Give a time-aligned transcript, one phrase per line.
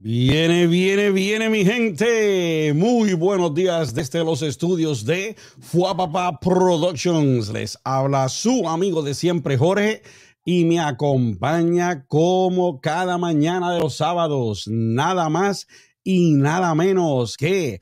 [0.00, 2.72] Viene, viene, viene mi gente.
[2.72, 7.48] Muy buenos días desde los estudios de Fuapapa Productions.
[7.48, 10.02] Les habla su amigo de siempre, Jorge,
[10.44, 15.66] y me acompaña como cada mañana de los sábados, nada más
[16.04, 17.80] y nada menos que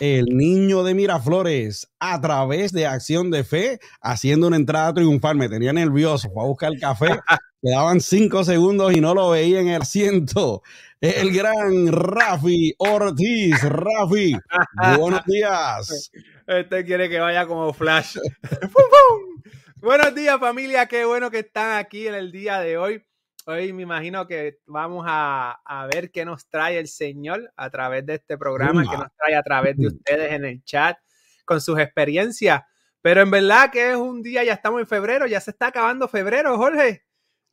[0.00, 5.38] el niño de Miraflores a través de Acción de Fe haciendo una entrada triunfal.
[5.38, 7.06] Me tenía nervioso, fue a buscar el café,
[7.62, 10.62] quedaban cinco segundos y no lo veía en el asiento
[11.00, 13.62] el gran Rafi Ortiz.
[13.62, 14.36] Rafi,
[14.98, 16.10] buenos días.
[16.46, 18.16] Este quiere que vaya como flash.
[18.60, 19.42] ¡Pum,
[19.76, 23.04] buenos días familia, qué bueno que están aquí en el día de hoy.
[23.46, 28.04] Hoy me imagino que vamos a, a ver qué nos trae el Señor a través
[28.04, 30.98] de este programa, qué nos trae a través de ustedes en el chat
[31.44, 32.62] con sus experiencias.
[33.02, 36.08] Pero en verdad que es un día, ya estamos en febrero, ya se está acabando
[36.08, 37.05] febrero, Jorge.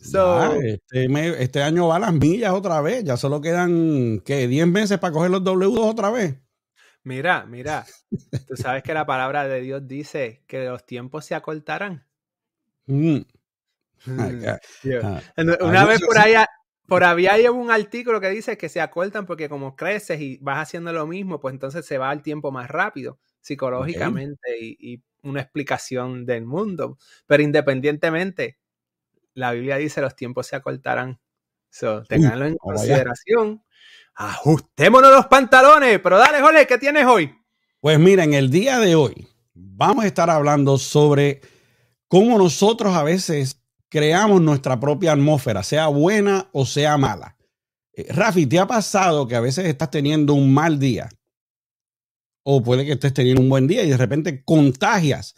[0.03, 3.03] Este, este, año va a las millas otra vez.
[3.03, 4.47] Ya solo quedan, ¿qué?
[4.47, 6.35] 10 meses para coger los W2 otra vez.
[7.03, 7.85] Mira, mira.
[8.47, 12.05] Tú sabes que la palabra de Dios dice que los tiempos se acortarán.
[12.85, 13.21] Mm.
[14.05, 14.45] Mm.
[15.01, 15.21] Ah,
[15.61, 16.33] una vez por ahí,
[16.87, 20.59] por ahí hay un artículo que dice que se acortan porque como creces y vas
[20.59, 25.41] haciendo lo mismo, pues entonces se va el tiempo más rápido psicológicamente y, y una
[25.41, 26.97] explicación del mundo.
[27.25, 28.57] Pero independientemente,
[29.33, 31.19] la Biblia dice los tiempos se acortarán.
[31.69, 33.63] So, tenganlo en consideración.
[34.15, 35.99] Ajustémonos los pantalones.
[35.99, 37.35] Pero dale, Jole, ¿qué tienes hoy?
[37.79, 41.41] Pues mira, en el día de hoy vamos a estar hablando sobre
[42.07, 43.59] cómo nosotros a veces
[43.89, 47.37] creamos nuestra propia atmósfera, sea buena o sea mala.
[47.93, 51.09] Eh, Rafi, ¿te ha pasado que a veces estás teniendo un mal día?
[52.43, 55.33] O puede que estés teniendo un buen día y de repente contagias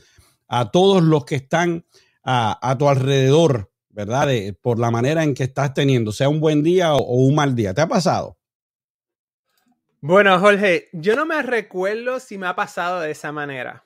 [0.47, 1.85] a todos los que están
[2.27, 4.27] a tu alrededor ¿verdad?
[4.61, 7.73] por la manera en que estás teniendo, sea un buen día o, un mal día.
[7.73, 8.37] ¿Te ha pasado?
[10.01, 13.85] Bueno, Jorge, yo no me recuerdo si me ha pasado de esa manera,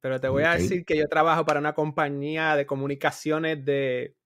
[0.00, 4.16] pero te voy a decir que yo trabajo para una compañía de comunicaciones de...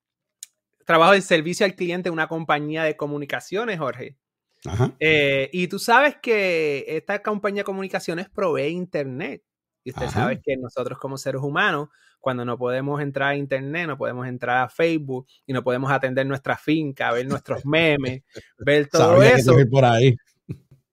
[0.87, 4.17] Trabajo en servicio al cliente en una compañía de comunicaciones, Jorge.
[4.65, 4.97] Ajá.
[4.99, 9.43] Eh, y tú sabes que esta compañía de comunicaciones provee internet.
[9.89, 11.89] Y usted sabe que nosotros como seres humanos
[12.21, 16.27] cuando no podemos entrar a internet, no podemos entrar a Facebook y no podemos atender
[16.27, 18.23] nuestra finca, ver nuestros memes,
[18.59, 19.55] ver todo eso.
[19.71, 20.15] por ahí.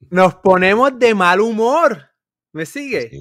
[0.10, 2.10] Nos ponemos de mal humor.
[2.54, 3.20] ¿Me sigue?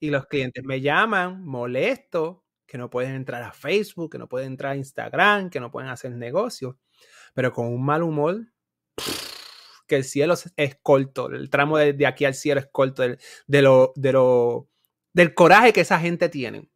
[0.00, 4.48] y los clientes me llaman molesto, que no pueden entrar a Facebook, que no pueden
[4.48, 6.74] entrar a Instagram, que no pueden hacer negocios,
[7.32, 8.44] pero con un mal humor,
[9.86, 13.92] que el cielo es corto, el tramo de, aquí al cielo es corto de, lo,
[13.94, 14.68] de lo,
[15.16, 16.68] del coraje que esa gente tiene.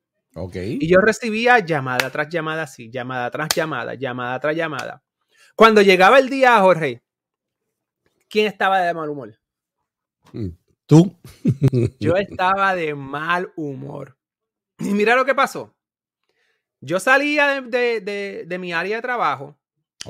[0.55, 5.03] Y yo recibía llamada tras llamada, sí, llamada tras llamada, llamada tras llamada.
[5.55, 7.03] Cuando llegaba el día, Jorge,
[8.31, 9.39] ¿quién estaba de mal humor?
[10.33, 10.49] Mm,
[10.87, 11.15] tú.
[12.00, 14.17] yo estaba de mal humor.
[14.79, 15.77] Y mira lo que pasó.
[16.81, 19.61] Yo salía de, mi área de trabajo,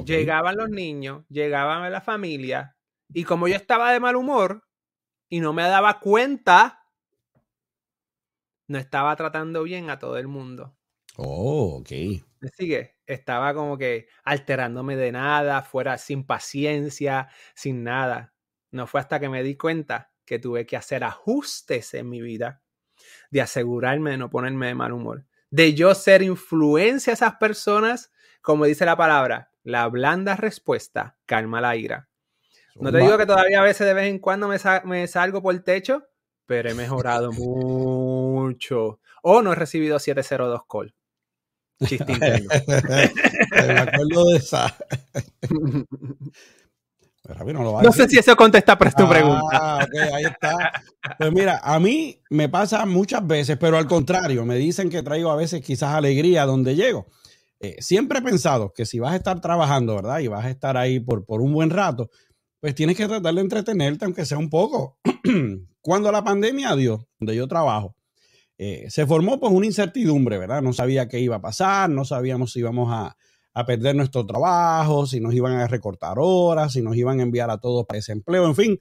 [0.05, 2.77] llegaban los niños, llegaban la familia,
[3.13, 4.63] y como yo estaba de mal humor
[5.29, 6.80] y no me daba cuenta,
[8.71, 10.77] no estaba tratando bien a todo el mundo.
[11.17, 11.91] Oh, ok.
[12.39, 12.95] ¿Me sigue?
[13.05, 18.33] Estaba como que alterándome de nada, fuera sin paciencia, sin nada.
[18.71, 22.63] No fue hasta que me di cuenta que tuve que hacer ajustes en mi vida,
[23.33, 28.13] de asegurarme de no ponerme de mal humor, de yo ser influencia a esas personas,
[28.41, 32.09] como dice la palabra, la blanda respuesta calma la ira.
[32.77, 35.57] No te digo que todavía a veces de vez en cuando me, me salgo por
[35.57, 36.07] el techo,
[36.50, 38.99] pero he mejorado mucho.
[39.22, 40.93] O no he recibido 702 call.
[41.87, 42.12] Chiste
[43.53, 44.77] Me acuerdo de esa.
[47.84, 49.47] no, sé si eso contesta para tu pregunta.
[49.53, 50.83] Ah, ahí está.
[51.16, 55.31] Pues mira, a mí me pasa muchas veces, pero al contrario, me dicen que traigo
[55.31, 57.06] a veces quizás alegría donde llego.
[57.60, 60.19] Eh, siempre he pensado que si vas a estar trabajando, ¿verdad?
[60.19, 62.10] Y vas a estar ahí por, por un buen rato,
[62.59, 64.98] pues tienes que tratar de entretenerte, aunque sea un poco.
[65.80, 67.97] Cuando la pandemia dio, donde yo trabajo,
[68.59, 70.60] eh, se formó pues una incertidumbre, ¿verdad?
[70.60, 73.16] No sabía qué iba a pasar, no sabíamos si íbamos a,
[73.66, 77.59] perder nuestro trabajo, si nos iban a recortar horas, si nos iban a enviar a
[77.59, 78.80] todos para desempleo, en fin.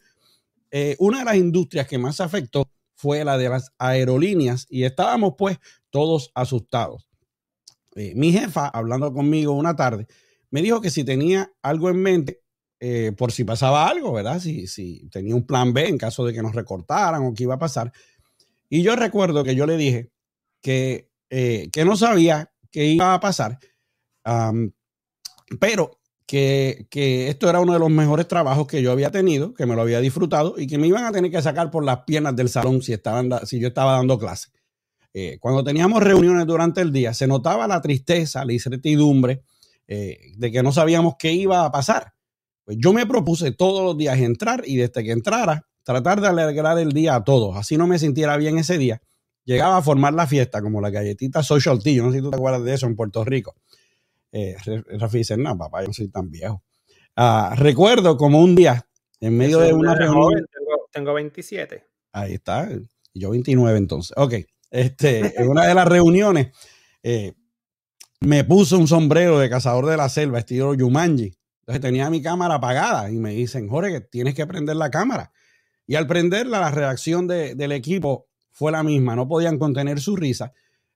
[0.71, 2.65] Eh, una de las industrias que más afectó
[2.95, 5.59] fue la de las aerolíneas y estábamos pues
[5.89, 7.09] todos asustados.
[7.95, 10.07] Eh, mi jefa, hablando conmigo una tarde,
[10.51, 12.41] me dijo que si tenía algo en mente,
[12.79, 14.39] eh, por si pasaba algo, ¿verdad?
[14.39, 17.55] Si, si tenía un plan B en caso de que nos recortaran o qué iba
[17.55, 17.91] a pasar.
[18.69, 20.11] Y yo recuerdo que yo le dije
[20.61, 23.57] que, eh, que no sabía qué iba a pasar,
[25.59, 25.99] pero
[26.29, 29.81] que, esto era uno de los mejores trabajos que yo había tenido, que me lo
[29.81, 32.83] había disfrutado y que me iban a tener que sacar por las piernas del salón
[32.83, 32.93] si,
[33.45, 34.49] si yo estaba dando clase.
[35.11, 39.41] Eh, cuando teníamos reuniones durante el día, se notaba la tristeza, la incertidumbre
[39.87, 42.13] eh, de que no sabíamos qué iba a pasar.
[42.69, 46.77] Pues yo me propuse todos los días entrar y desde que entrara, tratar de alegrar
[46.77, 47.57] el día a todos.
[47.57, 49.01] Así no me sintiera bien ese día.
[49.43, 51.93] Llegaba a formar la fiesta como la galletita Social Tea.
[51.93, 53.55] Yo no sé si tú te acuerdas de eso en Puerto Rico.
[54.31, 54.55] Eh,
[54.99, 56.61] Rafi dice, no, papá, yo no soy tan viejo.
[57.15, 58.87] Ah, recuerdo como un día,
[59.19, 60.45] en medio de una reunión.
[60.91, 61.83] tengo, 27.
[62.11, 62.69] Ahí está.
[63.15, 64.15] Yo 29 entonces.
[64.15, 64.35] Ok.
[64.69, 66.55] Este, en una de las reuniones,
[67.01, 67.33] eh,
[68.19, 71.38] me puso un sombrero de cazador de la selva, estilo Yumanji.
[71.69, 75.31] Entonces tenía mi cámara apagada y me dicen, Jorge, tienes que prender la cámara.
[75.85, 80.51] Y al prenderla, la reacción del equipo fue la misma, no podían contener su risa.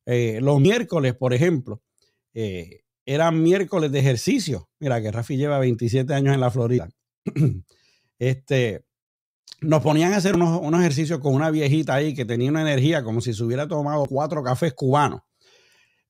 [0.07, 1.83] Eh, los miércoles, por ejemplo,
[2.33, 4.67] eh, eran miércoles de ejercicio.
[4.79, 6.89] Mira que Rafi lleva 27 años en la Florida.
[8.17, 8.83] este,
[9.61, 13.03] nos ponían a hacer unos, unos, ejercicios con una viejita ahí que tenía una energía
[13.03, 15.21] como si se hubiera tomado cuatro cafés cubanos.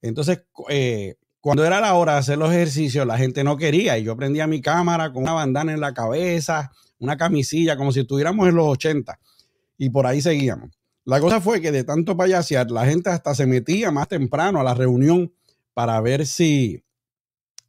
[0.01, 4.05] Entonces, eh, cuando era la hora de hacer los ejercicios, la gente no quería y
[4.05, 8.47] yo prendía mi cámara con una bandana en la cabeza, una camisilla, como si estuviéramos
[8.47, 9.19] en los 80
[9.77, 10.69] y por ahí seguíamos.
[11.03, 14.63] La cosa fue que de tanto payasear, la gente hasta se metía más temprano a
[14.63, 15.33] la reunión
[15.73, 16.81] para ver si,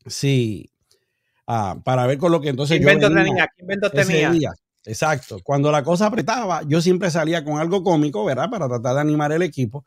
[0.07, 0.71] si,
[1.49, 3.49] ah, para ver con lo que entonces ¿Qué invento tenía?
[3.57, 4.53] ¿Qué invento tenía?
[4.85, 5.41] Exacto.
[5.43, 8.49] Cuando la cosa apretaba, yo siempre salía con algo cómico, ¿verdad?
[8.49, 9.85] Para tratar de animar el equipo.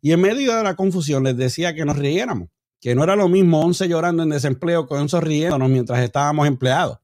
[0.00, 2.48] Y en medio de la confusión les decía que nos riéramos
[2.80, 6.98] que no era lo mismo 11 llorando en desempleo con 11 riéndonos mientras estábamos empleados.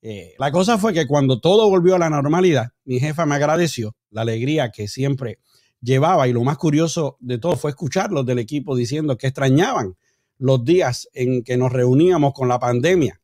[0.00, 3.96] Eh, la cosa fue que cuando todo volvió a la normalidad, mi jefa me agradeció
[4.10, 5.38] la alegría que siempre
[5.80, 9.96] llevaba y lo más curioso de todo fue escucharlos del equipo diciendo que extrañaban
[10.38, 13.20] los días en que nos reuníamos con la pandemia.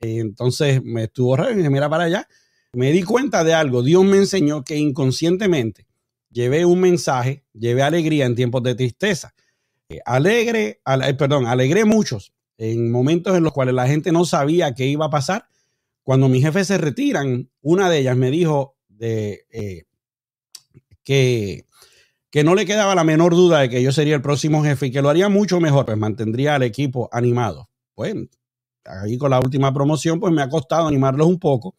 [0.00, 2.28] entonces me estuvo raro y mira para allá.
[2.72, 3.82] Me di cuenta de algo.
[3.82, 5.86] Dios me enseñó que inconscientemente
[6.30, 9.34] llevé un mensaje, llevé alegría en tiempos de tristeza.
[9.88, 14.74] Eh, alegre, eh, perdón, alegré muchos en momentos en los cuales la gente no sabía
[14.74, 15.46] qué iba a pasar.
[16.02, 19.84] Cuando mis jefes se retiran, una de ellas me dijo de, eh,
[21.02, 21.66] que,
[22.30, 24.90] que no le quedaba la menor duda de que yo sería el próximo jefe y
[24.90, 27.70] que lo haría mucho mejor, pues mantendría al equipo animado.
[27.96, 28.26] Bueno,
[28.84, 31.74] ahí con la última promoción, pues me ha costado animarlos un poco.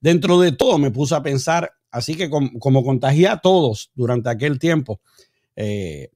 [0.00, 4.30] Dentro de todo me puse a pensar, así que como, como contagié a todos durante
[4.30, 5.00] aquel tiempo,
[5.56, 6.10] eh,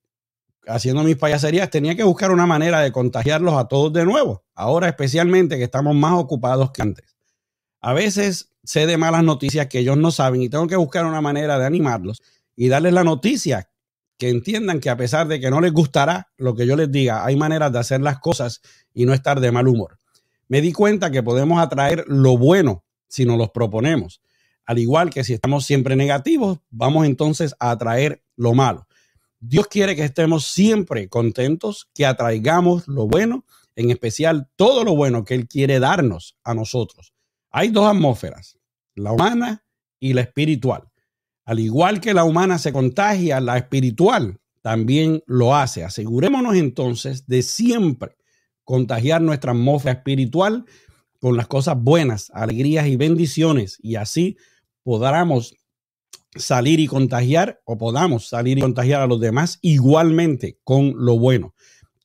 [0.67, 4.45] haciendo mis payaserías, tenía que buscar una manera de contagiarlos a todos de nuevo.
[4.55, 7.17] Ahora especialmente que estamos más ocupados que antes.
[7.81, 11.21] A veces sé de malas noticias que ellos no saben y tengo que buscar una
[11.21, 12.23] manera de animarlos
[12.55, 13.69] y darles la noticia
[14.19, 17.25] que entiendan que a pesar de que no les gustará lo que yo les diga,
[17.25, 18.61] hay maneras de hacer las cosas
[18.95, 19.99] y no estar de mal humor.
[20.47, 24.21] Me di cuenta que podemos atraer lo bueno si nos los proponemos.
[24.65, 28.87] Al igual que si estamos siempre negativos, vamos entonces a atraer lo malo.
[29.45, 33.45] Dios quiere que estemos siempre contentos, que atraigamos lo bueno,
[33.75, 37.13] en especial todo lo bueno que Él quiere darnos a nosotros.
[37.51, 38.57] Hay dos atmósferas,
[38.95, 39.65] la humana
[39.99, 40.85] y la espiritual.
[41.45, 45.83] Al igual que la humana se contagia, la espiritual también lo hace.
[45.83, 48.17] Asegurémonos entonces de siempre
[48.63, 50.67] contagiar nuestra atmósfera espiritual
[51.19, 54.37] con las cosas buenas, alegrías y bendiciones y así
[54.85, 55.57] podamos
[56.35, 61.55] salir y contagiar o podamos salir y contagiar a los demás igualmente con lo bueno.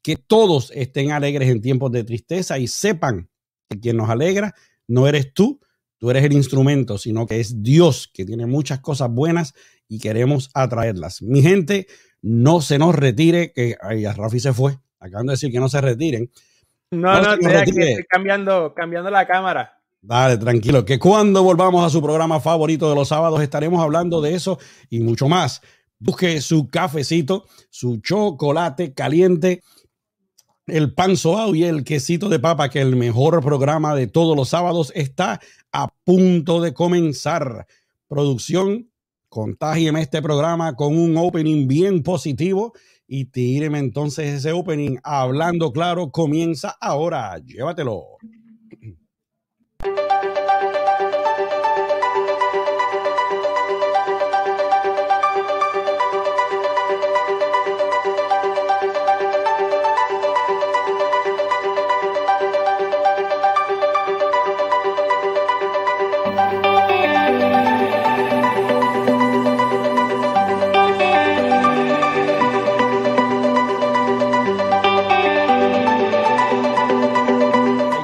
[0.03, 3.29] Que todos estén alegres en tiempos de tristeza y sepan
[3.69, 4.53] que quien nos alegra
[4.87, 5.59] no eres tú,
[5.97, 9.53] tú eres el instrumento, sino que es Dios que tiene muchas cosas buenas
[9.87, 11.21] y queremos atraerlas.
[11.21, 11.87] Mi gente,
[12.21, 14.77] no se nos retire, que ay, Rafi se fue.
[14.99, 16.31] Acaban de decir que no se retiren.
[16.91, 17.71] No, no, estoy aquí
[18.09, 19.76] cambiando, cambiando la cámara.
[20.07, 24.35] Dale, tranquilo, que cuando volvamos a su programa favorito de los sábados estaremos hablando de
[24.35, 24.57] eso
[24.89, 25.61] y mucho más.
[25.99, 29.63] Busque su cafecito, su chocolate caliente,
[30.65, 34.47] el pan soao y el quesito de papa, que el mejor programa de todos los
[34.47, 35.41] sábados está
[35.73, 37.67] a punto de comenzar.
[38.07, 38.89] Producción,
[39.27, 42.71] contágieme este programa con un opening bien positivo
[43.09, 46.11] y tíreme entonces ese opening hablando claro.
[46.11, 48.05] Comienza ahora, llévatelo.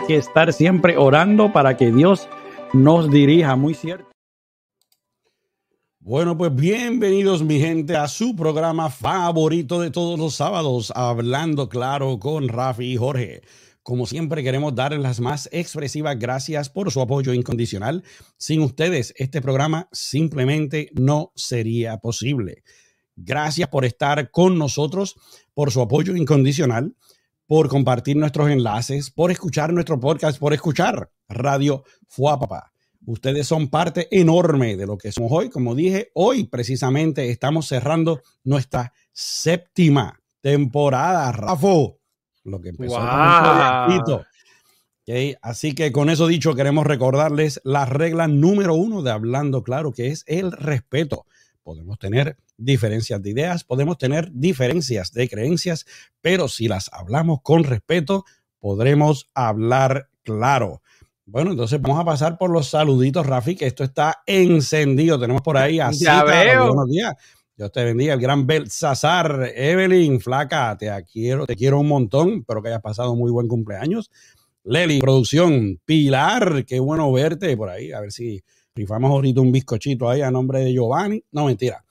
[0.07, 2.27] que estar siempre orando para que Dios
[2.73, 4.07] nos dirija, muy cierto.
[5.99, 12.19] Bueno, pues bienvenidos mi gente a su programa favorito de todos los sábados, Hablando Claro
[12.19, 13.41] con Rafi y Jorge.
[13.83, 18.03] Como siempre queremos darles las más expresivas gracias por su apoyo incondicional.
[18.37, 22.63] Sin ustedes, este programa simplemente no sería posible.
[23.15, 25.15] Gracias por estar con nosotros,
[25.53, 26.95] por su apoyo incondicional
[27.53, 32.73] por compartir nuestros enlaces, por escuchar nuestro podcast, por escuchar Radio Fuapapa.
[33.05, 35.51] Ustedes son parte enorme de lo que somos hoy.
[35.51, 41.99] Como dije, hoy precisamente estamos cerrando nuestra séptima temporada, Rafo.
[42.43, 44.23] Lo que empezó wow.
[45.03, 49.91] okay, Así que con eso dicho, queremos recordarles la regla número uno de Hablando Claro,
[49.91, 51.27] que es el respeto.
[51.61, 55.85] Podemos tener diferencias de ideas, podemos tener diferencias de creencias,
[56.21, 58.25] pero si las hablamos con respeto,
[58.59, 60.81] podremos hablar claro.
[61.25, 65.19] Bueno, entonces vamos a pasar por los saluditos, Rafi, que esto está encendido.
[65.19, 66.67] Tenemos por ahí a veo.
[66.67, 67.15] Buenos días.
[67.55, 72.63] Dios te bendiga, el gran Belsasar, Evelyn, flaca, te quiero, te quiero un montón, espero
[72.63, 74.09] que hayas pasado muy buen cumpleaños.
[74.63, 78.43] Leli, producción, Pilar, qué bueno verte por ahí, a ver si
[78.73, 81.23] rifamos ahorita un bizcochito ahí a nombre de Giovanni.
[81.31, 81.85] No, mentira.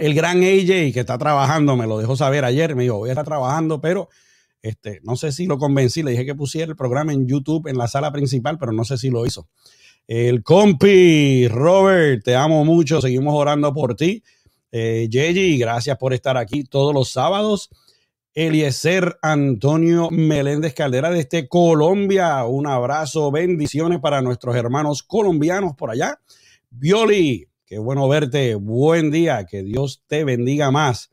[0.00, 3.12] El gran AJ que está trabajando, me lo dejó saber ayer, me dijo, voy a
[3.12, 4.08] estar trabajando, pero
[4.62, 7.78] este, no sé si lo convencí, le dije que pusiera el programa en YouTube en
[7.78, 9.48] la sala principal, pero no sé si lo hizo.
[10.06, 14.22] El compi, Robert, te amo mucho, seguimos orando por ti.
[14.72, 15.08] Eh,
[15.58, 17.70] gracias por estar aquí todos los sábados.
[18.34, 22.44] Eliezer Antonio Meléndez Caldera desde Colombia.
[22.44, 26.20] Un abrazo, bendiciones para nuestros hermanos colombianos por allá.
[26.70, 28.56] Violi, qué bueno verte.
[28.56, 31.12] Buen día, que Dios te bendiga más.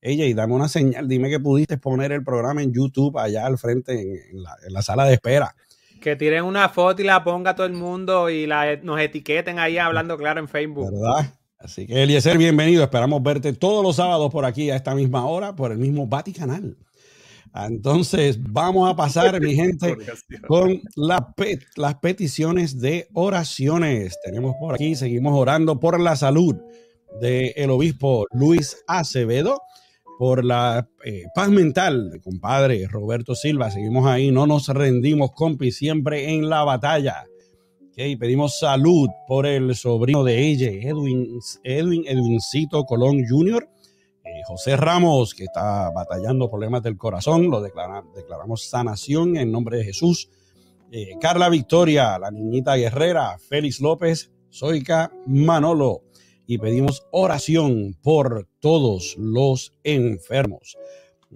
[0.00, 3.58] Ella, y dame una señal, dime que pudiste poner el programa en YouTube allá al
[3.58, 4.40] frente en,
[4.72, 5.56] la, sala de espera.
[6.00, 9.78] Que tiren una foto y la ponga todo el mundo y la, nos etiqueten ahí
[9.78, 10.92] hablando claro en Facebook.
[10.92, 11.34] ¿Verdad?
[11.58, 12.84] Así que Eliezer, bienvenido.
[12.84, 16.76] Esperamos verte todos los sábados por aquí a esta misma hora, por el mismo Vaticanal.
[17.54, 19.96] Entonces, vamos a pasar, mi gente,
[20.46, 24.18] con las peticiones de oraciones.
[24.24, 26.56] Tenemos por aquí, seguimos orando por la salud
[27.20, 29.60] del obispo Luis Acevedo
[30.18, 33.70] por la eh, paz mental, compadre Roberto Silva.
[33.70, 37.24] Seguimos ahí, no nos rendimos, compi, siempre en la batalla.
[37.90, 43.68] Okay, pedimos salud por el sobrino de ella, Edwin, Edwin Edwincito Colón Jr.,
[44.46, 50.30] José Ramos, que está batallando problemas del corazón, lo declaramos sanación en nombre de Jesús.
[50.92, 56.04] Eh, Carla Victoria, la niñita guerrera, Félix López, Zoica Manolo,
[56.46, 60.76] y pedimos oración por todos los enfermos.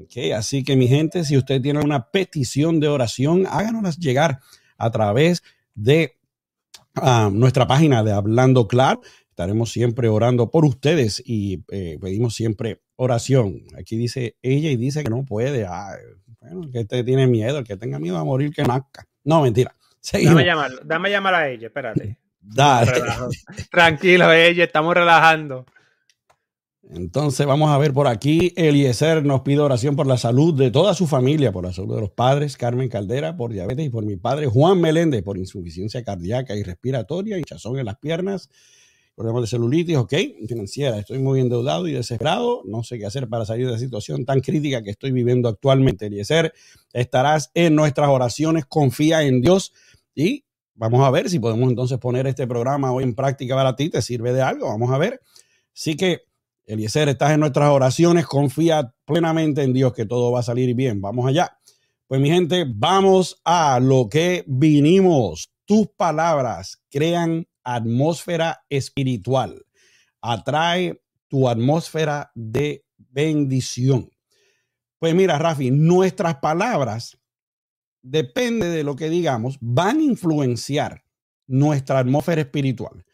[0.04, 4.38] Okay, así que mi gente, si usted tiene una petición de oración, háganoslas llegar
[4.78, 5.42] a través
[5.74, 6.16] de
[6.94, 9.00] ah, nuestra página de Hablando Claro.
[9.30, 13.62] Estaremos siempre orando por ustedes y eh, pedimos siempre oración.
[13.78, 15.66] Aquí dice ella y dice que no puede.
[16.40, 19.06] bueno, que usted tiene miedo, el que tenga miedo a morir, que nazca.
[19.24, 19.74] No, mentira.
[20.12, 22.18] Dame, llamar, dame llamar a ella, espérate.
[23.70, 25.66] Tranquilo, ella, estamos relajando.
[26.82, 28.52] Entonces vamos a ver por aquí.
[28.56, 32.00] Eliezer nos pide oración por la salud de toda su familia, por la salud de
[32.00, 36.56] los padres, Carmen Caldera por diabetes y por mi padre Juan Meléndez por insuficiencia cardíaca
[36.56, 38.48] y respiratoria, hinchazón en las piernas,
[39.20, 40.14] problemas de celulitis, ok,
[40.48, 40.98] financiera.
[40.98, 42.62] Estoy muy endeudado y desesperado.
[42.64, 46.06] No sé qué hacer para salir de la situación tan crítica que estoy viviendo actualmente.
[46.06, 46.54] Eliezer,
[46.94, 48.64] estarás en nuestras oraciones.
[48.64, 49.74] Confía en Dios
[50.14, 50.44] y
[50.80, 54.00] Vamos a ver si podemos entonces poner este programa hoy en práctica para ti, te
[54.00, 55.20] sirve de algo, vamos a ver.
[55.76, 56.22] Así que,
[56.64, 61.02] Eliezer, estás en nuestras oraciones, confía plenamente en Dios que todo va a salir bien,
[61.02, 61.58] vamos allá.
[62.06, 65.52] Pues mi gente, vamos a lo que vinimos.
[65.66, 69.64] Tus palabras crean atmósfera espiritual.
[70.20, 74.10] Atrae tu atmósfera de bendición.
[74.98, 77.18] Pues mira, Rafi, nuestras palabras
[78.02, 81.04] depende de lo que digamos, van a influenciar
[81.46, 83.04] nuestra atmósfera espiritual.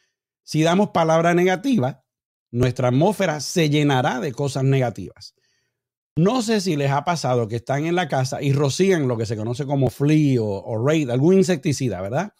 [0.42, 2.04] Si damos palabra negativa,
[2.50, 5.34] nuestra atmósfera se llenará de cosas negativas.
[6.16, 9.26] No sé si les ha pasado que están en la casa y rocían lo que
[9.26, 12.32] se conoce como flea o, raid, algún insecticida, ¿verdad?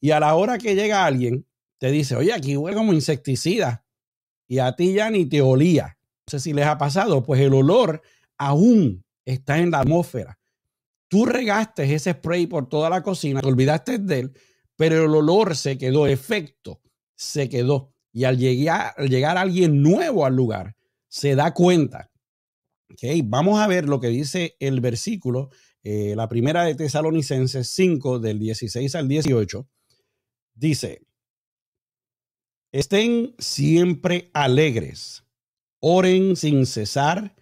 [0.00, 1.46] Y a la hora que llega alguien,
[1.78, 3.84] te dice, oye, aquí huele como insecticida.
[4.48, 5.98] Y a ti ya ni te olía.
[6.26, 8.02] No sé si les ha pasado, pues el olor
[8.38, 10.38] aún está en la atmósfera.
[11.08, 14.32] Tú regaste ese spray por toda la cocina, te olvidaste de él,
[14.76, 16.80] pero el olor se quedó, efecto
[17.14, 17.92] se quedó.
[18.12, 20.76] Y al llegar, llegar alguien nuevo al lugar,
[21.08, 22.10] se da cuenta.
[22.92, 25.50] Okay, vamos a ver lo que dice el versículo
[25.82, 29.66] eh, la primera de Tesalonicenses 5, del 16 al 18,
[30.60, 31.00] dice,
[32.70, 35.24] estén siempre alegres,
[35.80, 37.34] oren sin cesar,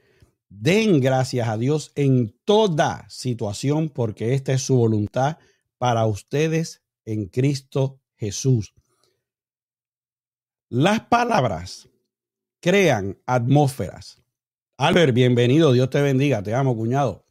[0.49, 5.39] den gracias a Dios en toda situación, porque esta es su voluntad
[5.79, 8.73] para ustedes en Cristo Jesús.
[10.69, 11.89] Las palabras
[12.61, 14.23] crean atmósferas.
[14.77, 17.27] Albert, bienvenido, Dios te bendiga, te amo, cuñado.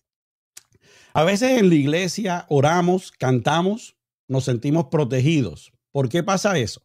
[1.14, 3.96] A veces en la iglesia oramos, cantamos,
[4.28, 5.72] nos sentimos protegidos.
[5.98, 6.84] ¿Por qué pasa eso?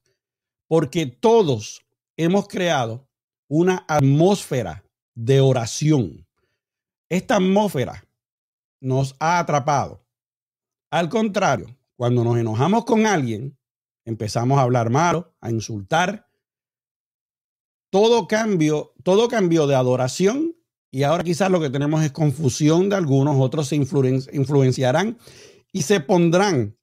[0.66, 1.84] Porque todos
[2.16, 3.06] hemos creado
[3.46, 6.26] una atmósfera de oración.
[7.10, 8.08] Esta atmósfera
[8.80, 10.02] nos ha atrapado.
[10.90, 13.58] Al contrario, cuando nos enojamos con alguien,
[14.06, 16.26] empezamos a hablar malo, a insultar.
[17.90, 20.56] Todo cambio, todo cambio de adoración
[20.90, 25.18] y ahora quizás lo que tenemos es confusión de algunos, otros se influenciarán
[25.70, 26.78] y se pondrán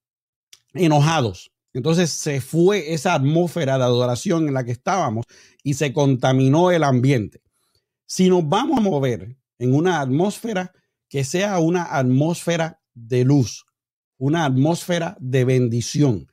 [0.76, 1.52] enojados.
[1.74, 5.26] Entonces se fue esa atmósfera de adoración en la que estábamos
[5.64, 7.42] y se contaminó el ambiente.
[8.06, 10.74] Si nos vamos a mover en una atmósfera
[11.08, 13.66] que sea una atmósfera de luz,
[14.18, 16.28] una atmósfera de bendición,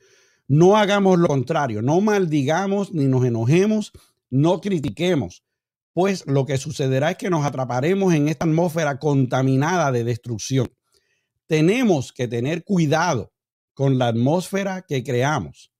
[0.49, 3.93] no hagamos lo contrario, no maldigamos ni nos enojemos,
[4.31, 5.45] no critiquemos,
[5.93, 10.71] pues lo que sucederá es que nos atraparemos en esta atmósfera contaminada de destrucción.
[11.47, 13.33] Tenemos que tener cuidado
[13.77, 15.71] con la atmósfera que creamos.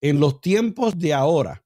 [0.00, 1.64] En los tiempos de ahora,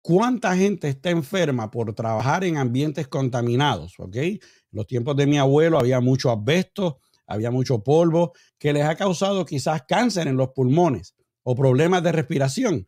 [0.00, 3.98] ¿cuánta gente está enferma por trabajar en ambientes contaminados?
[3.98, 4.14] ¿Ok?
[4.14, 8.94] En los tiempos de mi abuelo había mucho asbesto, había mucho polvo, que les ha
[8.94, 12.86] causado quizás cáncer en los pulmones o problemas de respiración.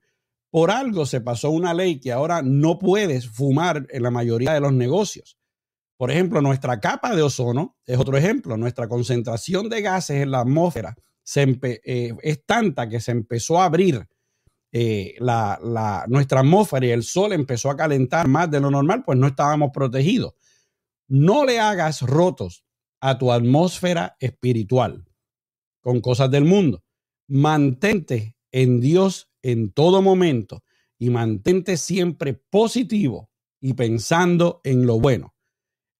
[0.49, 4.61] Por algo se pasó una ley que ahora no puedes fumar en la mayoría de
[4.61, 5.37] los negocios.
[5.97, 8.57] Por ejemplo, nuestra capa de ozono es otro ejemplo.
[8.57, 10.95] Nuestra concentración de gases en la atmósfera
[11.35, 14.07] eh, es tanta que se empezó a abrir
[14.73, 19.19] eh, la, nuestra atmósfera y el sol empezó a calentar más de lo normal, pues
[19.19, 20.35] no estábamos protegidos.
[21.09, 22.65] No le hagas rotos
[23.01, 25.05] a tu atmósfera espiritual
[25.81, 26.83] con cosas del mundo.
[27.29, 30.63] Mantente en Dios en todo momento
[30.99, 35.35] y mantente siempre positivo y pensando en lo bueno.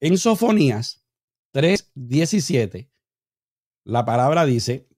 [0.01, 1.07] En Sofonías
[1.53, 2.91] 3:17,
[3.85, 4.89] la palabra dice,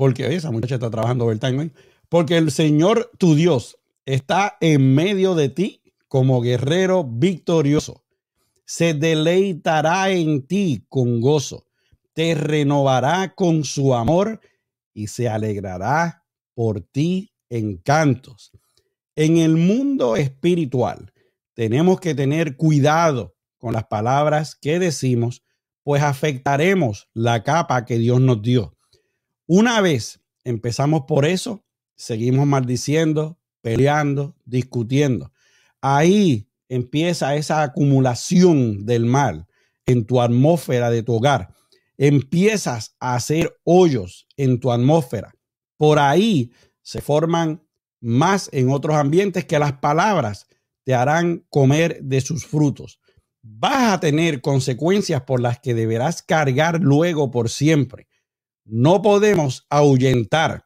[0.00, 1.72] porque esa muchacha está trabajando overtime
[2.08, 8.02] porque el Señor tu Dios está en medio de ti como guerrero victorioso.
[8.64, 11.66] Se deleitará en ti con gozo,
[12.14, 14.40] te renovará con su amor
[14.94, 18.52] y se alegrará por ti en cantos.
[19.16, 21.12] En el mundo espiritual
[21.52, 25.42] tenemos que tener cuidado con las palabras que decimos,
[25.82, 28.78] pues afectaremos la capa que Dios nos dio.
[29.52, 31.64] Una vez empezamos por eso,
[31.96, 35.32] seguimos maldiciendo, peleando, discutiendo.
[35.80, 39.46] Ahí empieza esa acumulación del mal
[39.86, 41.54] en tu atmósfera de tu hogar
[42.00, 45.34] empiezas a hacer hoyos en tu atmósfera.
[45.76, 47.62] Por ahí se forman
[48.00, 50.46] más en otros ambientes que las palabras
[50.84, 53.00] te harán comer de sus frutos.
[53.42, 58.08] Vas a tener consecuencias por las que deberás cargar luego por siempre.
[58.70, 60.64] No podemos ahuyentar,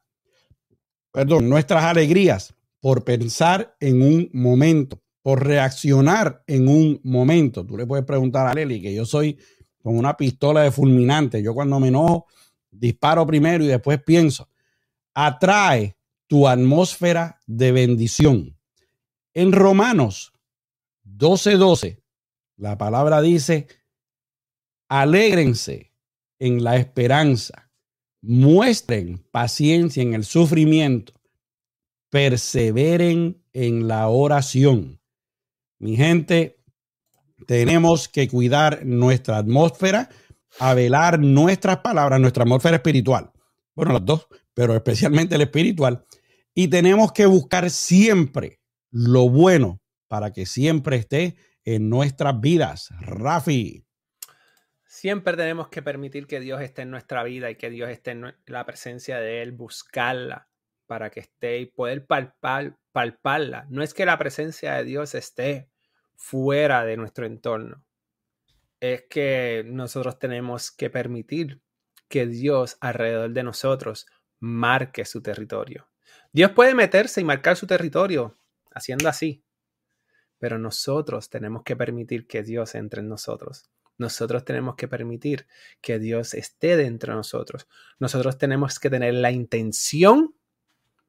[1.11, 7.65] perdón, nuestras alegrías por pensar en un momento, por reaccionar en un momento.
[7.65, 9.39] Tú le puedes preguntar a Leli que yo soy
[9.83, 11.43] con una pistola de fulminante.
[11.43, 12.27] Yo cuando me enojo,
[12.71, 14.51] disparo primero y después pienso.
[15.15, 18.59] Atrae tu atmósfera de bendición.
[19.33, 20.35] En Romanos
[21.05, 22.03] 12:12, 12,
[22.57, 23.67] la palabra dice,
[24.89, 25.93] alégrense
[26.39, 27.64] en la esperanza,
[28.27, 31.13] muestren paciencia en el sufrimiento,
[32.11, 35.01] perseveren en la oración.
[35.79, 36.59] Mi gente,
[37.47, 40.09] tenemos que cuidar nuestra atmósfera,
[40.59, 43.33] a velar nuestras palabras, nuestra atmósfera espiritual.
[43.75, 46.05] Bueno, las dos, pero especialmente el espiritual.
[46.55, 48.61] Y tenemos que buscar siempre
[48.91, 52.89] lo bueno para que siempre esté en nuestras vidas.
[53.01, 53.84] Rafi.
[55.05, 58.35] Siempre tenemos que permitir que Dios esté en nuestra vida y que Dios esté en
[58.47, 60.49] la presencia de Él, buscarla
[60.87, 63.67] para que esté y poder palpar, palparla.
[63.69, 65.69] No es que la presencia de Dios esté,
[66.15, 67.85] fuera de nuestro entorno.
[68.81, 71.61] Es que nosotros tenemos que permitir
[72.09, 74.07] que Dios alrededor de nosotros
[74.41, 75.87] marque su territorio.
[76.33, 78.39] Dios puede meterse y marcar su territorio
[78.71, 79.45] haciendo así,
[80.39, 83.69] pero nosotros tenemos que permitir que Dios entre en nosotros.
[83.97, 85.47] Nosotros tenemos que permitir
[85.81, 87.69] que Dios esté dentro de nosotros.
[87.99, 90.35] Nosotros tenemos que tener la intención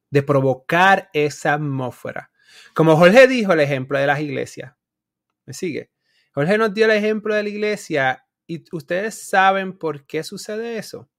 [0.10, 2.32] de provocar esa atmósfera.
[2.74, 4.76] Como Jorge dijo el ejemplo de las iglesias.
[5.46, 5.92] ¿Me sigue?
[6.34, 11.10] Jorge nos dio el ejemplo de la iglesia y ustedes saben por qué sucede eso.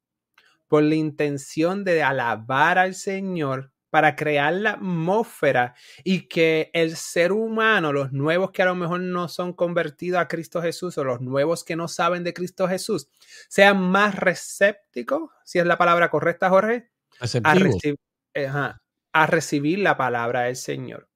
[0.69, 7.33] Por la intención de alabar al Señor para crear la atmósfera y que el ser
[7.33, 11.23] humano, los nuevos que a lo mejor no son convertidos a Cristo Jesús o los
[11.23, 13.09] nuevos que no saben de Cristo Jesús,
[13.49, 16.91] sean más receptivos, si es la palabra correcta, Jorge,
[18.45, 18.81] a,
[19.15, 21.09] a recibir la palabra del Señor.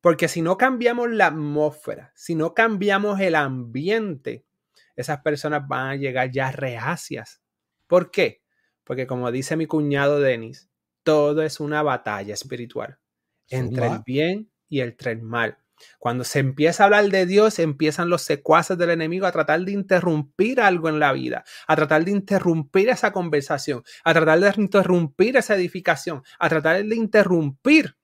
[0.00, 4.46] Porque si no cambiamos la atmósfera, si no cambiamos el ambiente,
[4.94, 7.42] esas personas van a llegar ya reacias.
[7.88, 8.44] ¿Por qué?
[8.84, 10.70] Porque como dice mi cuñado Denis,
[11.08, 12.98] todo es una batalla espiritual
[13.48, 15.56] entre el bien y entre el mal.
[15.98, 19.72] Cuando se empieza a hablar de Dios, empiezan los secuaces del enemigo a tratar de
[19.72, 25.38] interrumpir algo en la vida, a tratar de interrumpir esa conversación, a tratar de interrumpir
[25.38, 27.96] esa edificación, a tratar de interrumpir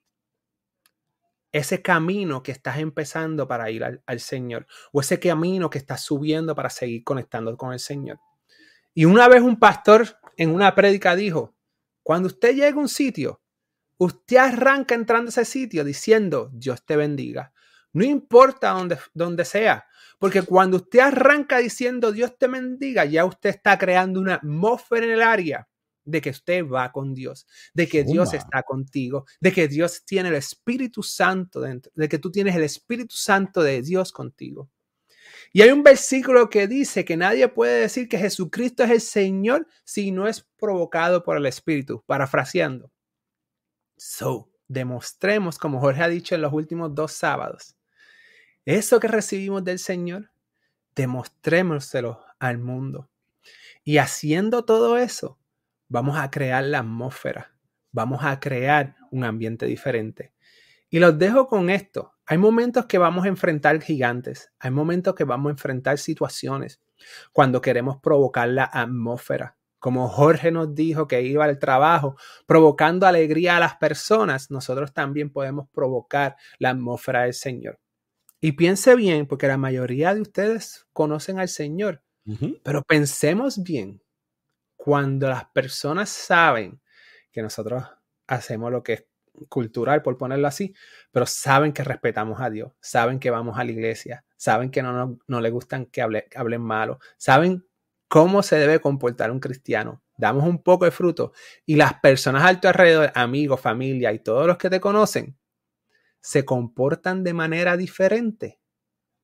[1.52, 6.00] ese camino que estás empezando para ir al, al, Señor o ese camino que estás
[6.00, 8.18] subiendo para seguir conectando con el Señor.
[8.94, 10.06] Y una vez un pastor
[10.38, 11.54] en una prédica dijo,
[12.04, 13.40] cuando usted llega a un sitio,
[13.96, 17.52] usted arranca entrando a ese sitio diciendo, Dios te bendiga.
[17.92, 19.86] No importa dónde, donde sea,
[20.18, 25.12] porque cuando usted arranca diciendo Dios te bendiga, ya usted está creando una atmósfera en
[25.12, 25.68] el área
[26.04, 30.28] de que usted va con Dios, de que Dios está contigo, de que Dios tiene
[30.28, 34.68] el Espíritu Santo dentro, de que tú tienes el Espíritu Santo de Dios contigo.
[35.56, 39.68] Y hay un versículo que dice que nadie puede decir que Jesucristo es el Señor
[39.84, 42.90] si no es provocado por el Espíritu, parafraseando.
[43.96, 47.76] So, demostremos, como Jorge ha dicho en los últimos dos sábados,
[48.64, 50.32] eso que recibimos del Señor,
[50.96, 53.08] demostrémoselo al mundo.
[53.84, 55.38] Y haciendo todo eso,
[55.86, 57.56] vamos a crear la atmósfera,
[57.92, 60.34] vamos a crear un ambiente diferente.
[60.90, 62.13] Y los dejo con esto.
[62.26, 66.80] Hay momentos que vamos a enfrentar gigantes, hay momentos que vamos a enfrentar situaciones
[67.32, 69.56] cuando queremos provocar la atmósfera.
[69.78, 75.30] Como Jorge nos dijo que iba al trabajo provocando alegría a las personas, nosotros también
[75.30, 77.78] podemos provocar la atmósfera del Señor.
[78.40, 82.02] Y piense bien, porque la mayoría de ustedes conocen al Señor,
[82.62, 84.02] pero pensemos bien,
[84.76, 86.80] cuando las personas saben
[87.30, 87.84] que nosotros
[88.26, 89.04] hacemos lo que es
[89.48, 90.74] cultural, por ponerlo así,
[91.10, 94.92] pero saben que respetamos a Dios, saben que vamos a la iglesia, saben que no,
[94.92, 97.66] no, no le gustan que, hable, hablen malo, saben
[98.08, 100.02] cómo se debe comportar un cristiano.
[100.16, 101.32] Damos un poco de fruto
[101.66, 105.36] y las personas a tu alrededor, amigos, familia y todos los que te conocen,
[106.20, 108.60] se comportan de manera diferente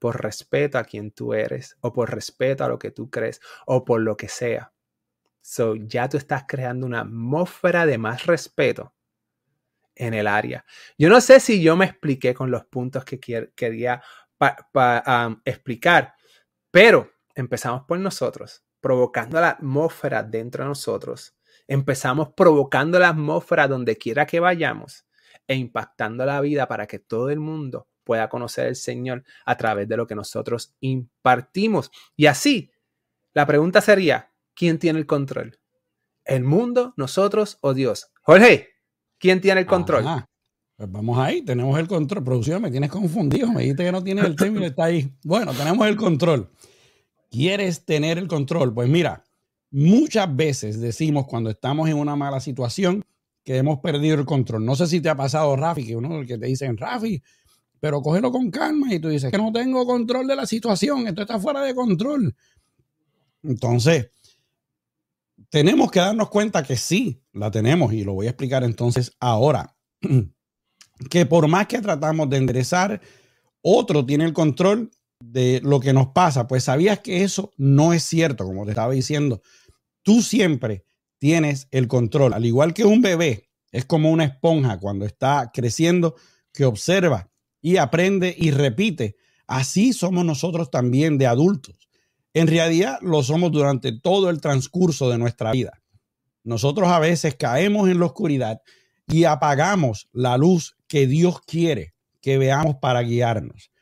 [0.01, 3.85] por respeto a quien tú eres o por respeto a lo que tú crees o
[3.85, 4.73] por lo que sea.
[5.41, 8.93] So, ya tú estás creando una atmósfera de más respeto
[9.95, 10.65] en el área.
[10.97, 14.03] Yo no sé si yo me expliqué con los puntos que quería
[15.45, 16.15] explicar,
[16.71, 21.35] pero empezamos por nosotros, provocando la atmósfera dentro de nosotros.
[21.67, 25.05] Empezamos provocando la atmósfera donde quiera que vayamos
[25.47, 29.89] e impactando la vida para que todo el mundo pueda conocer al Señor a través
[29.89, 31.91] de lo que nosotros impartimos.
[32.17, 32.73] Y así,
[33.35, 35.61] la pregunta sería, ¿quién tiene el control?
[36.25, 38.11] ¿El mundo, nosotros o Dios?
[38.23, 38.70] Jorge,
[39.21, 40.05] ¿Quién tiene el control?
[40.77, 42.25] Pues vamos ahí, tenemos el control.
[42.25, 43.53] Producción, me tienes confundido.
[43.53, 45.13] Me dijiste que no tienes el término, está ahí.
[45.23, 46.51] Bueno, tenemos el control.
[47.31, 48.73] ¿Quieres tener el control?
[48.73, 49.23] Pues mira,
[49.71, 53.05] muchas veces decimos cuando estamos en una mala situación
[53.45, 54.65] que hemos perdido el control.
[54.65, 57.23] No sé si te ha pasado, Rafi, que uno que te dicen, Rafi,
[57.79, 61.21] pero cógelo con calma y tú dices que no tengo control de la situación, esto
[61.21, 62.35] está fuera de control.
[63.43, 64.11] Entonces,
[65.51, 69.77] tenemos que darnos cuenta que sí, la tenemos y lo voy a explicar entonces ahora.
[71.09, 73.01] Que por más que tratamos de enderezar,
[73.63, 76.47] otro tiene el control de lo que nos pasa.
[76.47, 79.41] Pues sabías que eso no es cierto, como te estaba diciendo.
[80.03, 80.85] Tú siempre
[81.19, 83.49] tienes el control, al igual que un bebé.
[83.73, 86.17] Es como una esponja cuando está creciendo
[86.53, 87.31] que observa
[87.63, 89.17] y aprende y repite.
[89.47, 91.90] Así somos nosotros también de adultos.
[92.33, 95.83] En realidad lo somos durante todo el transcurso de nuestra vida.
[96.45, 98.61] Nosotros a veces caemos en la oscuridad
[99.09, 103.73] y apagamos la luz que Dios quiere que veamos para guiarnos.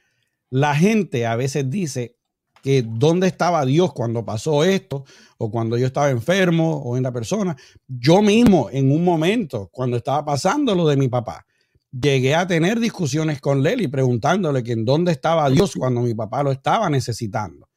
[0.48, 2.16] La gente a veces dice
[2.62, 5.04] que dónde estaba Dios cuando pasó esto
[5.36, 7.54] o cuando yo estaba enfermo o en la persona.
[7.86, 11.44] Yo mismo en un momento cuando estaba pasando lo de mi papá,
[11.92, 16.42] llegué a tener discusiones con Leli preguntándole que en dónde estaba Dios cuando mi papá
[16.42, 17.67] lo estaba necesitando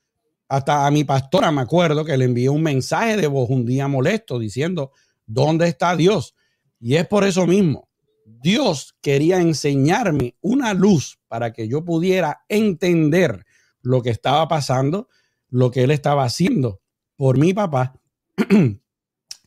[0.52, 3.88] hasta a mi pastora me acuerdo que le envié un mensaje de voz un día
[3.88, 4.92] molesto diciendo,
[5.26, 6.36] ¿dónde está Dios?
[6.78, 7.88] Y es por eso mismo.
[8.26, 13.46] Dios quería enseñarme una luz para que yo pudiera entender
[13.82, 15.08] lo que estaba pasando,
[15.48, 16.82] lo que él estaba haciendo
[17.16, 17.98] por mi papá.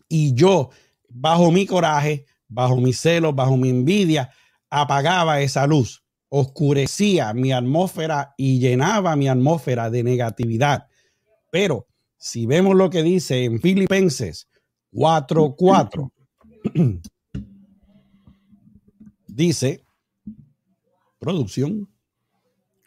[0.09, 0.71] y yo,
[1.11, 4.31] bajo mi coraje, bajo mi celos, bajo mi envidia,
[4.71, 10.88] apagaba esa luz, oscurecía mi atmósfera y llenaba mi atmósfera de negatividad.
[11.55, 11.87] Pero
[12.17, 14.49] si vemos lo que dice en Filipenses
[14.90, 16.11] 4:4,
[19.29, 19.85] dice,
[21.21, 21.88] producción.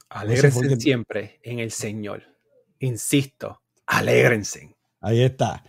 [0.09, 2.23] Alégrense siempre en el Señor.
[2.79, 4.75] Insisto, alégrense.
[4.99, 5.63] Ahí está.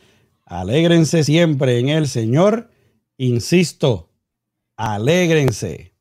[0.44, 2.68] Alégrense siempre en el Señor.
[3.16, 4.10] Insisto,
[4.76, 5.94] alégrense.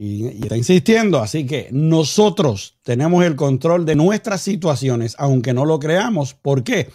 [0.00, 5.80] Y, está insistiendo, así que nosotros tenemos el control de nuestras situaciones, aunque no lo
[5.80, 6.34] creamos.
[6.34, 6.88] ¿Por qué?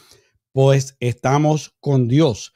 [0.53, 2.53] Pues estamos con Dios.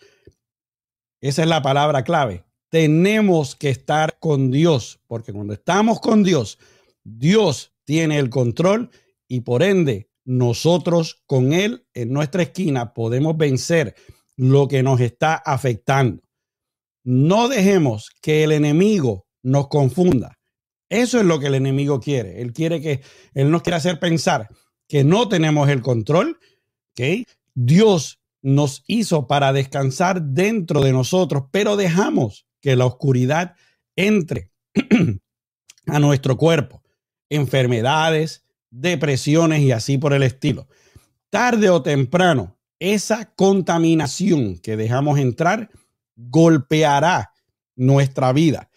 [1.20, 2.46] Esa es la palabra clave.
[2.70, 6.60] Tenemos que estar con Dios, porque cuando estamos con Dios,
[7.04, 8.90] Dios tiene el control
[9.28, 13.96] y por ende nosotros con Él en nuestra esquina podemos vencer
[14.38, 16.24] lo que nos está afectando.
[17.04, 20.37] No dejemos que el enemigo nos confunda.
[20.90, 22.42] Eso es lo que el enemigo quiere.
[22.42, 23.02] Él quiere que,
[23.34, 24.48] Él nos quiere hacer pensar
[24.88, 26.40] que no tenemos el control,
[26.92, 27.28] ¿ok?
[27.54, 33.56] Dios nos hizo para descansar dentro de nosotros, pero dejamos que la oscuridad
[33.96, 34.52] entre
[35.88, 36.82] a nuestro cuerpo
[37.30, 40.68] enfermedades, depresiones y así por el estilo.
[41.30, 45.70] Tarde o temprano, esa contaminación que dejamos entrar
[46.16, 47.32] golpeará
[47.76, 48.70] nuestra vida.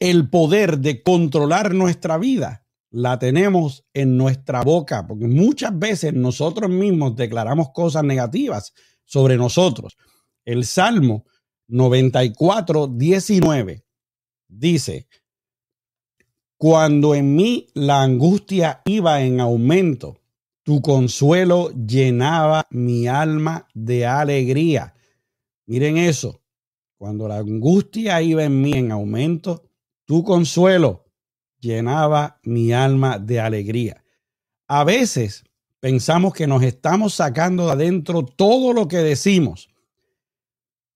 [0.00, 6.70] El poder de controlar nuestra vida la tenemos en nuestra boca, porque muchas veces nosotros
[6.70, 8.72] mismos declaramos cosas negativas
[9.04, 9.96] sobre nosotros.
[10.44, 11.26] El Salmo
[11.68, 13.84] 94, 19
[14.48, 15.06] dice,
[16.56, 20.20] cuando en mí la angustia iba en aumento,
[20.62, 24.94] tu consuelo llenaba mi alma de alegría.
[25.66, 26.42] Miren eso.
[26.98, 29.69] Cuando la angustia iba en mí en aumento,
[30.10, 31.04] tu consuelo
[31.60, 34.02] llenaba mi alma de alegría.
[34.66, 35.44] A veces
[35.78, 39.70] pensamos que nos estamos sacando de adentro todo lo que decimos,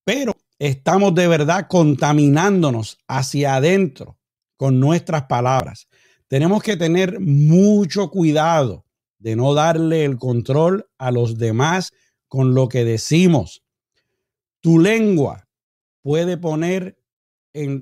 [0.03, 4.19] pero estamos de verdad contaminándonos hacia adentro
[4.57, 5.87] con nuestras palabras.
[6.27, 8.85] Tenemos que tener mucho cuidado
[9.21, 11.93] de no darle el control a los demás
[12.27, 13.63] con lo que decimos.
[14.61, 15.47] Tu lengua
[16.03, 16.99] puede poner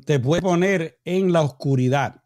[0.04, 2.22] te puede poner en la oscuridad.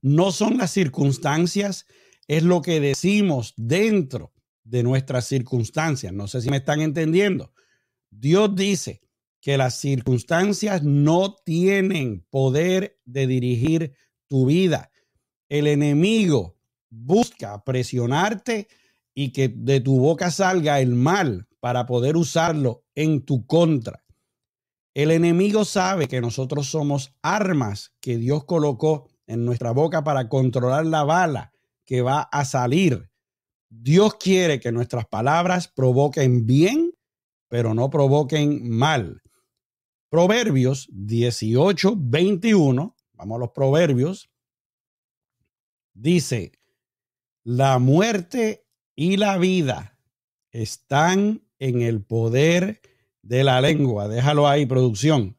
[0.00, 1.86] No son las circunstancias,
[2.28, 4.32] es lo que decimos dentro
[4.64, 6.12] de nuestras circunstancias.
[6.12, 7.52] No sé si me están entendiendo.
[8.10, 9.02] Dios dice
[9.40, 13.94] que las circunstancias no tienen poder de dirigir
[14.28, 14.92] tu vida.
[15.48, 16.56] El enemigo
[16.88, 18.68] busca presionarte
[19.14, 24.01] y que de tu boca salga el mal para poder usarlo en tu contra.
[24.94, 30.84] El enemigo sabe que nosotros somos armas que Dios colocó en nuestra boca para controlar
[30.84, 31.52] la bala
[31.86, 33.10] que va a salir.
[33.70, 36.92] Dios quiere que nuestras palabras provoquen bien,
[37.48, 39.22] pero no provoquen mal.
[40.10, 44.30] Proverbios 18, 21, vamos a los proverbios,
[45.94, 46.52] dice,
[47.44, 49.98] la muerte y la vida
[50.50, 52.91] están en el poder de
[53.22, 54.08] la lengua.
[54.08, 55.38] Déjalo ahí, producción.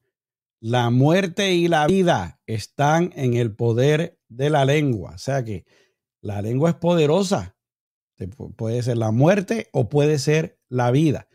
[0.60, 5.14] La muerte y la vida están en el poder de la lengua.
[5.16, 5.66] O sea que
[6.22, 7.56] la lengua es poderosa.
[8.56, 11.28] Puede ser la muerte o puede ser la vida.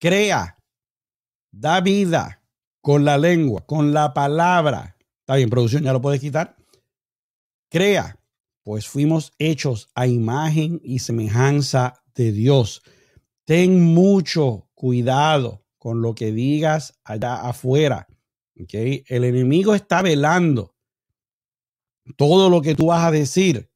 [0.00, 0.58] Crea,
[1.52, 2.42] da vida,
[2.80, 4.96] con la lengua, con la palabra.
[5.20, 6.56] Está bien, producción, ya lo puedes quitar.
[7.70, 8.18] Crea,
[8.62, 12.82] pues fuimos hechos a imagen y semejanza de Dios.
[13.46, 18.08] Ten mucho cuidado con lo que digas allá afuera.
[18.58, 19.04] ¿okay?
[19.06, 20.74] El enemigo está velando
[22.16, 23.70] todo lo que tú vas a decir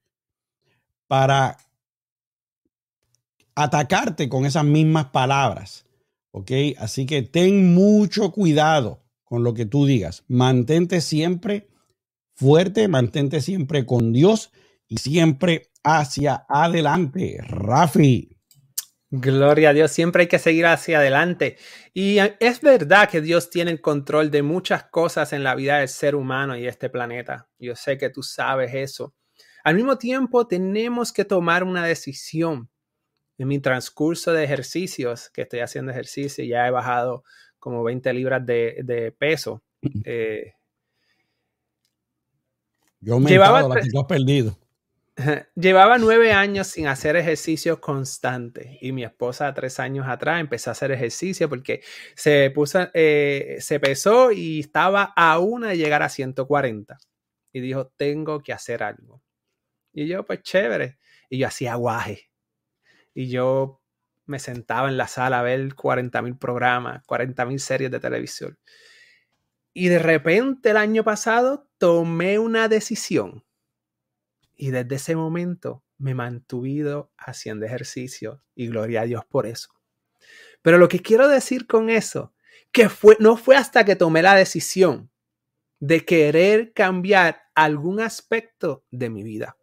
[1.06, 1.58] para
[3.54, 5.84] atacarte con esas mismas palabras.
[6.30, 6.50] ¿Ok?
[6.78, 10.24] Así que ten mucho cuidado con lo que tú digas.
[10.28, 11.68] Mantente siempre
[12.32, 14.50] fuerte, mantente siempre con Dios
[14.86, 17.36] y siempre hacia adelante.
[17.42, 18.37] Rafi.
[19.10, 21.56] Gloria a Dios, siempre hay que seguir hacia adelante.
[21.94, 25.88] Y es verdad que Dios tiene el control de muchas cosas en la vida del
[25.88, 27.48] ser humano y este planeta.
[27.58, 29.14] Yo sé que tú sabes eso.
[29.64, 32.70] Al mismo tiempo, tenemos que tomar una decisión.
[33.38, 37.24] En mi transcurso de ejercicios, que estoy haciendo ejercicio, ya he bajado
[37.58, 39.62] como 20 libras de, peso.
[40.04, 40.54] Eh,
[43.00, 44.58] Yo me he perdido.
[45.56, 50.72] Llevaba nueve años sin hacer ejercicio constante y mi esposa tres años atrás empezó a
[50.72, 51.82] hacer ejercicio porque
[52.14, 56.98] se puso, eh, se pesó y estaba a una de llegar a 140
[57.52, 59.20] y dijo, tengo que hacer algo.
[59.92, 60.98] Y yo, pues chévere.
[61.28, 62.30] Y yo hacía aguaje.
[63.12, 63.82] Y yo
[64.26, 68.58] me sentaba en la sala a ver 40 mil programas, 40 mil series de televisión.
[69.72, 73.44] Y de repente el año pasado tomé una decisión
[74.58, 79.70] y desde ese momento me mantuve haciendo ejercicio y gloria a Dios por eso.
[80.60, 82.34] Pero lo que quiero decir con eso,
[82.72, 85.10] que fue, no fue hasta que tomé la decisión
[85.80, 89.56] de querer cambiar algún aspecto de mi vida.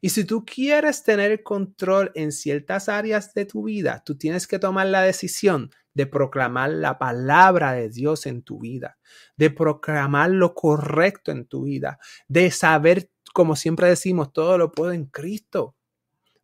[0.00, 4.58] Y si tú quieres tener control en ciertas áreas de tu vida, tú tienes que
[4.58, 8.98] tomar la decisión de proclamar la palabra de Dios en tu vida,
[9.36, 14.92] de proclamar lo correcto en tu vida, de saber como siempre decimos, todo lo puedo
[14.92, 15.76] en Cristo.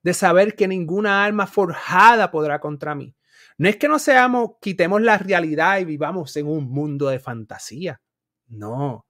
[0.02, 3.14] De saber que ninguna alma forjada podrá contra mí.
[3.58, 8.00] No es que no seamos, quitemos la realidad y vivamos en un mundo de fantasía.
[8.46, 9.06] No,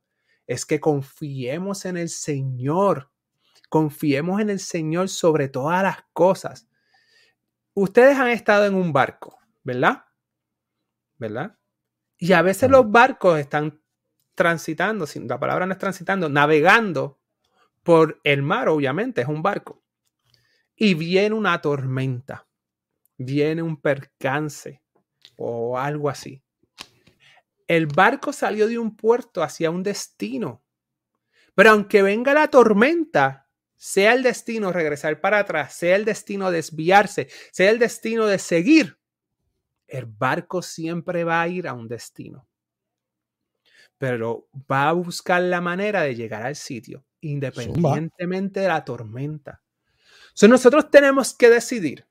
[0.46, 3.10] es que confiemos en el Señor.
[3.68, 6.66] Confiemos en el Señor sobre todas las cosas.
[7.74, 10.04] Ustedes han estado en un barco, ¿verdad?
[11.18, 11.58] ¿Verdad?
[12.16, 13.80] Y a veces los barcos están
[14.34, 17.17] transitando, la palabra no es transitando, navegando
[17.88, 19.82] por el mar, obviamente, es un barco.
[20.76, 22.46] Y viene una tormenta,
[23.16, 24.82] viene un percance
[25.36, 26.44] o algo así.
[27.66, 30.62] El barco salió de un puerto hacia un destino.
[31.54, 37.28] Pero aunque venga la tormenta, sea el destino regresar para atrás, sea el destino desviarse,
[37.52, 38.98] sea el destino de seguir,
[39.86, 42.46] el barco siempre va a ir a un destino.
[43.96, 49.62] Pero va a buscar la manera de llegar al sitio independientemente de la tormenta.
[50.34, 52.06] So, nosotros tenemos que decidir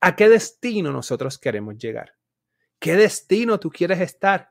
[0.00, 2.16] a qué destino nosotros queremos llegar.
[2.78, 4.50] ¿Qué destino tú quieres estar?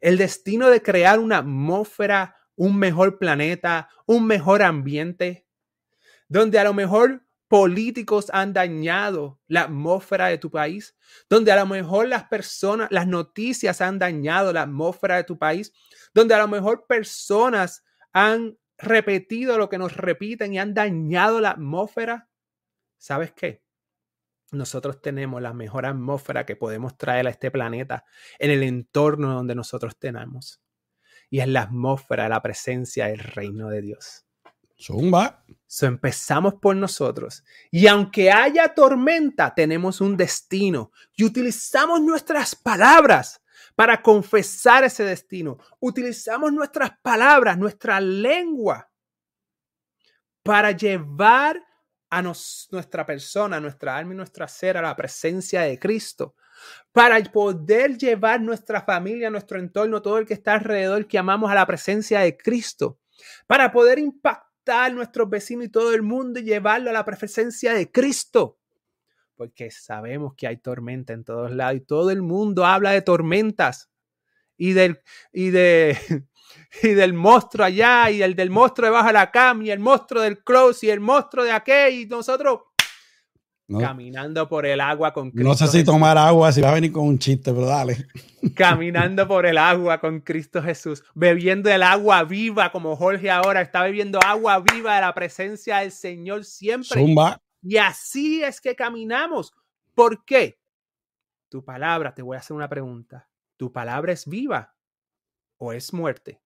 [0.00, 5.46] El destino de crear una atmósfera, un mejor planeta, un mejor ambiente,
[6.28, 10.96] donde a lo mejor políticos han dañado la atmósfera de tu país,
[11.28, 15.72] donde a lo mejor las personas, las noticias han dañado la atmósfera de tu país,
[16.12, 21.50] donde a lo mejor personas han repetido lo que nos repiten y han dañado la
[21.50, 22.28] atmósfera,
[22.98, 23.62] ¿sabes qué?
[24.52, 28.04] Nosotros tenemos la mejor atmósfera que podemos traer a este planeta
[28.38, 30.62] en el entorno donde nosotros tenemos.
[31.28, 34.26] Y es la atmósfera, la presencia del reino de Dios.
[34.78, 35.44] Zumba.
[35.66, 37.44] So empezamos por nosotros.
[37.70, 40.92] Y aunque haya tormenta, tenemos un destino.
[41.16, 43.40] Y utilizamos nuestras palabras
[43.76, 45.58] para confesar ese destino.
[45.78, 48.90] Utilizamos nuestras palabras, nuestra lengua,
[50.42, 51.62] para llevar
[52.08, 56.34] a nuestra persona, nuestra alma y nuestra ser a la presencia de Cristo,
[56.90, 61.54] para poder llevar nuestra familia, nuestro entorno, todo el que está alrededor, que amamos a
[61.54, 62.98] la presencia de Cristo,
[63.46, 67.74] para poder impactar a nuestros vecinos y todo el mundo y llevarlo a la presencia
[67.74, 68.58] de Cristo
[69.36, 73.90] porque sabemos que hay tormenta en todos lados y todo el mundo habla de tormentas
[74.56, 75.00] y del,
[75.32, 75.96] y de,
[76.82, 80.22] y del monstruo allá y el del monstruo debajo de la cama y el monstruo
[80.22, 82.60] del close y el monstruo de aquel y nosotros
[83.80, 85.48] caminando por el agua con Cristo.
[85.48, 88.06] No sé si tomar agua, si va a venir con un chiste, pero dale.
[88.54, 93.82] Caminando por el agua con Cristo Jesús, bebiendo el agua viva como Jorge ahora está
[93.82, 97.00] bebiendo agua viva de la presencia del Señor siempre.
[97.00, 97.40] Zumba.
[97.68, 99.52] Y así es que caminamos.
[99.92, 100.60] ¿Por qué?
[101.48, 103.28] Tu palabra, te voy a hacer una pregunta.
[103.56, 104.76] ¿Tu palabra es viva
[105.56, 106.40] o es muerte?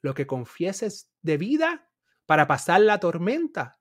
[0.00, 1.90] Lo que confieses de vida
[2.24, 3.78] para pasar la tormenta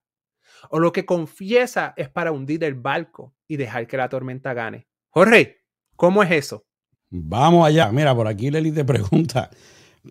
[0.70, 4.90] o lo que confiesa es para hundir el barco y dejar que la tormenta gane.
[5.12, 5.64] Jorge,
[5.96, 6.66] ¿cómo es eso?
[7.10, 7.90] Vamos allá.
[7.94, 9.50] Mira, por aquí Leli te pregunta,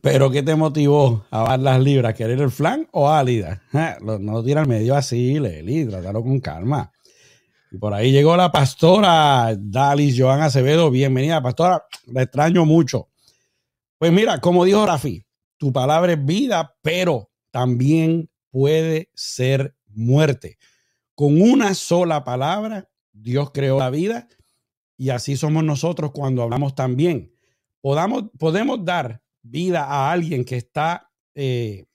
[0.00, 2.14] ¿pero qué te motivó a dar las libras?
[2.14, 3.62] ¿Querer el flan o álida?
[4.00, 6.92] No lo tira al medio así, Leli, trátalo con calma.
[7.70, 10.90] Y por ahí llegó la pastora Dalis Joan Acevedo.
[10.90, 11.86] Bienvenida, pastora.
[12.06, 13.08] La extraño mucho.
[13.98, 15.24] Pues mira, como dijo Rafi,
[15.56, 20.58] tu palabra es vida, pero también puede ser muerte.
[21.14, 24.28] Con una sola palabra, Dios creó la vida
[24.98, 27.32] y así somos nosotros cuando hablamos también.
[27.80, 31.86] Podamos, podemos dar vida a alguien que está, eh,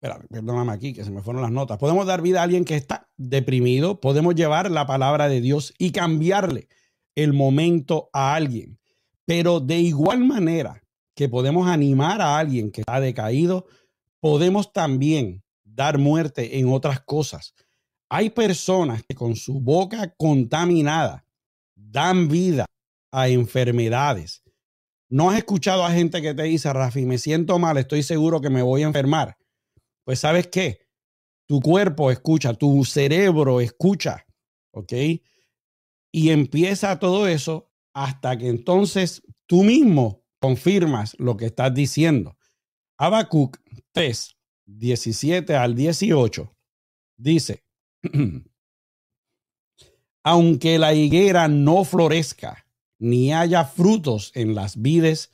[0.00, 1.78] perdóname aquí, que se me fueron las notas.
[1.78, 5.92] Podemos dar vida a alguien que está deprimido, podemos llevar la palabra de Dios y
[5.92, 6.68] cambiarle
[7.14, 8.78] el momento a alguien.
[9.24, 10.82] Pero de igual manera
[11.14, 13.66] que podemos animar a alguien que está decaído,
[14.20, 17.54] podemos también dar muerte en otras cosas.
[18.08, 21.24] Hay personas que con su boca contaminada
[21.74, 22.66] dan vida
[23.10, 24.43] a enfermedades.
[25.14, 28.50] ¿No has escuchado a gente que te dice, Rafi, me siento mal, estoy seguro que
[28.50, 29.38] me voy a enfermar?
[30.02, 30.88] Pues sabes qué?
[31.46, 34.26] Tu cuerpo escucha, tu cerebro escucha,
[34.72, 34.92] ¿ok?
[36.10, 42.36] Y empieza todo eso hasta que entonces tú mismo confirmas lo que estás diciendo.
[42.98, 43.58] Habacuc
[43.92, 44.36] 3,
[44.66, 46.56] 17 al 18
[47.16, 47.64] dice,
[50.24, 52.63] aunque la higuera no florezca,
[53.04, 55.30] ni haya frutos en las vides,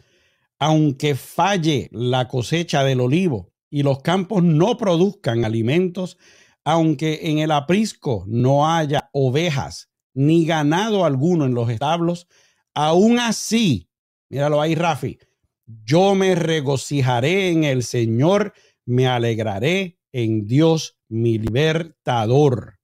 [0.59, 6.19] aunque falle la cosecha del olivo y los campos no produzcan alimentos,
[6.65, 12.27] aunque en el aprisco no haya ovejas ni ganado alguno en los establos,
[12.75, 13.89] aún así,
[14.29, 15.21] míralo ahí, Rafi,
[15.65, 18.53] yo me regocijaré en el Señor,
[18.85, 22.81] me alegraré en Dios, mi libertador.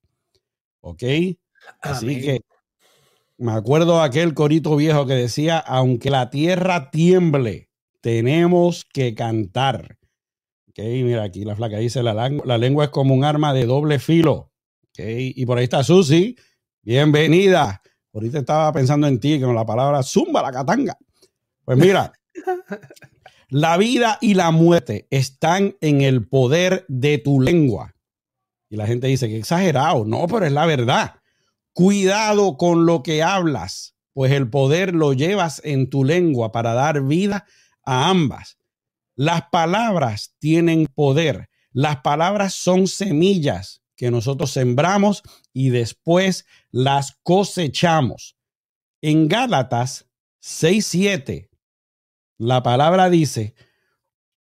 [0.81, 1.03] ¿Ok?
[1.81, 2.41] Así que
[3.39, 7.71] me acuerdo aquel corito viejo que decía, aunque la tierra tiemble,
[8.01, 9.99] tenemos que cantar.
[10.69, 13.99] Ok, mira aquí la flaca dice, la, la lengua es como un arma de doble
[13.99, 14.53] filo.
[14.91, 16.37] Ok, y por ahí está Susi.
[16.83, 17.83] Bienvenida.
[18.15, 20.97] Ahorita estaba pensando en ti con la palabra zumba la catanga.
[21.65, 22.13] Pues mira,
[23.51, 27.95] la vida y la muerte están en el poder de tu lengua.
[28.71, 30.05] Y la gente dice que exagerado.
[30.05, 31.16] No, pero es la verdad.
[31.77, 37.03] Cuidado con lo que hablas, pues el poder lo llevas en tu lengua para dar
[37.03, 37.45] vida
[37.85, 38.57] a ambas.
[39.15, 41.51] Las palabras tienen poder.
[41.73, 45.23] Las palabras son semillas que nosotros sembramos
[45.53, 48.39] y después las cosechamos.
[49.03, 50.07] En Gálatas
[50.41, 51.51] 6:7,
[52.39, 53.55] la palabra dice,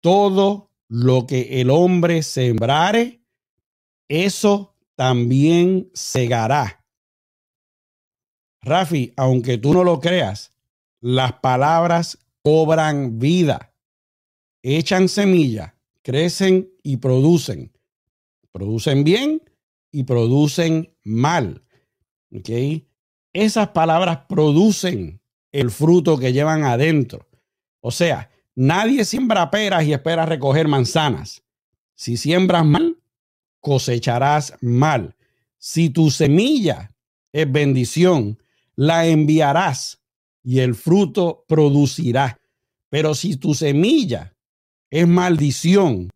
[0.01, 3.23] todo lo que el hombre sembrare,
[4.09, 6.80] eso también segará.
[8.63, 10.53] Rafi, aunque tú no lo creas,
[11.01, 13.73] las palabras cobran vida,
[14.63, 17.73] echan semilla, crecen y producen.
[18.53, 19.43] Producen bien
[19.91, 21.63] y producen mal.
[22.33, 22.51] ¿Ok?
[23.33, 25.21] Esas palabras producen
[25.53, 27.29] el fruto que llevan adentro.
[27.81, 31.43] O sea, nadie siembra peras y espera recoger manzanas.
[31.95, 32.99] Si siembras mal,
[33.61, 35.17] cosecharás mal.
[35.59, 36.91] Si tu semilla
[37.33, 38.39] es bendición,
[38.81, 40.01] la enviarás
[40.43, 42.41] y el fruto producirá.
[42.89, 44.35] Pero si tu semilla
[44.89, 46.09] es maldición,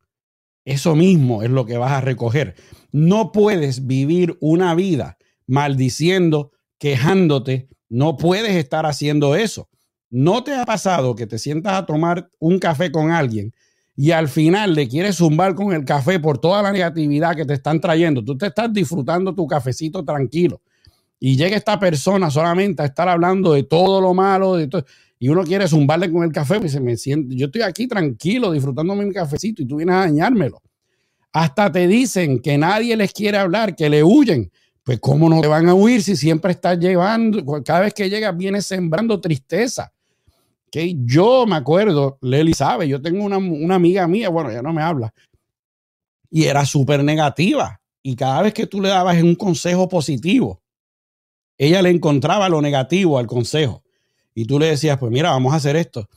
[0.64, 2.54] eso mismo es lo que vas a recoger.
[2.90, 7.68] No puedes vivir una vida maldiciendo, quejándote.
[7.90, 9.68] No puedes estar haciendo eso.
[10.08, 13.52] ¿No te ha pasado que te sientas a tomar un café con alguien
[13.94, 17.52] y al final le quieres zumbar con el café por toda la negatividad que te
[17.52, 18.24] están trayendo?
[18.24, 20.62] Tú te estás disfrutando tu cafecito tranquilo
[21.20, 24.84] y llega esta persona solamente a estar hablando de todo lo malo, de todo,
[25.18, 29.06] y uno quiere zumbarle con el café, pues me siente, yo estoy aquí tranquilo disfrutándome
[29.06, 30.60] mi cafecito y tú vienes a dañármelo.
[31.32, 34.50] Hasta te dicen que nadie les quiere hablar, que le huyen.
[34.82, 38.36] Pues cómo no te van a huir si siempre estás llevando, cada vez que llegas
[38.36, 39.90] vienes sembrando tristeza.
[40.70, 44.74] Que yo me acuerdo, Leli sabe, yo tengo una, una amiga mía, bueno, ya no
[44.74, 45.14] me habla,
[46.30, 47.80] y era súper negativa.
[48.02, 50.60] Y cada vez que tú le dabas un consejo positivo,
[51.58, 53.82] ella le encontraba lo negativo al consejo.
[54.34, 56.08] Y tú le decías, pues mira, vamos a hacer esto.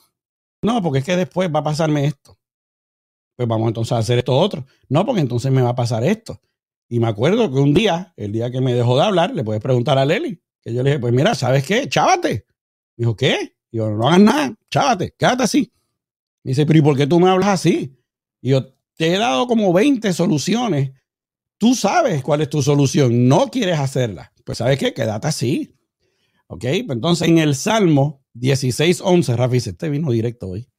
[0.61, 2.37] No, porque es que después va a pasarme esto.
[3.35, 4.65] Pues vamos entonces a hacer esto otro.
[4.89, 6.41] No, porque entonces me va a pasar esto.
[6.89, 9.61] Y me acuerdo que un día, el día que me dejó de hablar, le puedes
[9.61, 11.87] preguntar a Leli, que yo le dije, pues mira, ¿sabes qué?
[11.87, 12.45] Chávate.
[12.95, 13.55] Me dijo, ¿qué?
[13.69, 15.71] Y yo, no hagas nada, chávate, quédate así.
[16.43, 17.95] Me dice, pero ¿y por qué tú me hablas así?
[18.41, 20.91] Y yo, te he dado como 20 soluciones.
[21.57, 24.93] Tú sabes cuál es tu solución, no quieres hacerla pues ¿sabes qué?
[24.93, 25.75] Quédate así.
[26.47, 26.61] ¿Ok?
[26.61, 30.69] Pues entonces en el Salmo 16, 11, Rafi, este vino directo hoy.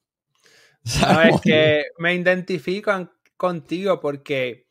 [0.83, 4.65] Sabes que me identifico contigo porque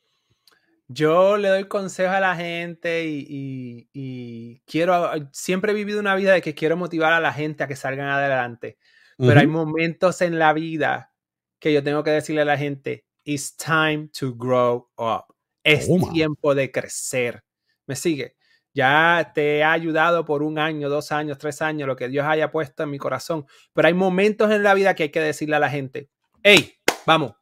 [0.88, 6.42] yo le doy consejo a la gente y, quiero, siempre he vivido una vida de
[6.42, 8.78] que quiero motivar a la gente a que salgan adelante.
[9.16, 11.14] Pero hay momentos en la vida
[11.60, 15.37] que yo tengo que decirle a la gente, it's time to grow up.
[15.72, 17.42] Es tiempo de crecer.
[17.86, 18.38] ¿Me sigue?
[18.78, 22.52] ya te ha ayudado por un año, dos años, tres años, lo que Dios haya
[22.52, 23.44] puesto en mi corazón.
[23.72, 26.10] Pero hay momentos en la vida que hay que decirle a la gente,
[26.44, 27.32] hey, vamos,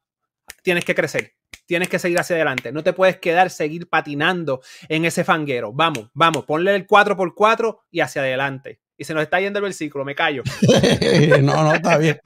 [0.62, 1.34] tienes que crecer,
[1.66, 2.72] tienes que seguir hacia adelante.
[2.72, 5.74] No te puedes quedar, seguir patinando en ese fanguero.
[5.74, 8.80] Vamos, vamos, ponle el 4x4 y hacia adelante.
[8.96, 10.42] Y se nos está yendo el versículo, me callo.
[11.42, 12.18] no, no, está bien.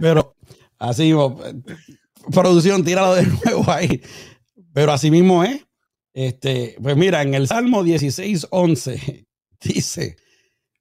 [0.00, 0.36] Pero
[0.78, 1.12] así,
[2.32, 4.00] producción, tíralo de nuevo ahí.
[4.78, 5.66] Pero así mismo es.
[6.14, 9.26] Este, pues mira, en el Salmo 16, 11
[9.60, 10.14] dice,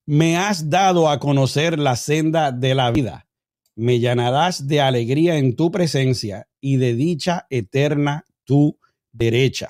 [0.05, 3.25] me has dado a conocer la senda de la vida.
[3.73, 8.77] Me llenarás de alegría en tu presencia y de dicha eterna tu
[9.11, 9.69] derecha.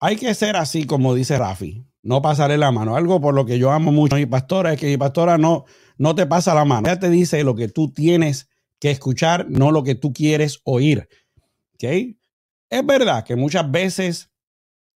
[0.00, 2.96] Hay que ser así como dice Rafi, no pasaré la mano.
[2.96, 5.64] Algo por lo que yo amo mucho a mi pastora es que mi pastora no,
[5.96, 6.88] no te pasa la mano.
[6.88, 8.48] Ella te dice lo que tú tienes
[8.80, 11.08] que escuchar, no lo que tú quieres oír.
[11.74, 12.17] ¿Okay?
[12.70, 14.30] Es verdad que muchas veces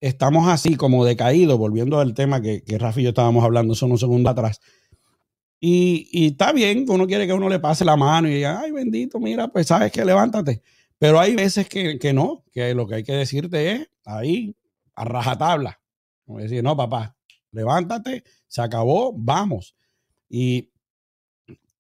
[0.01, 3.85] estamos así como decaídos, volviendo al tema que, que Rafi y yo estábamos hablando hace
[3.85, 4.61] unos segundos atrás.
[5.61, 8.61] Y, y, está bien que uno quiere que uno le pase la mano y diga,
[8.61, 10.62] ay bendito, mira, pues sabes que levántate.
[10.99, 14.57] Pero hay veces que, que no, que lo que hay que decirte es ahí,
[14.95, 15.81] a rajatabla.
[16.27, 17.16] Decir, no, papá,
[17.51, 19.77] levántate, se acabó, vamos.
[20.29, 20.71] Y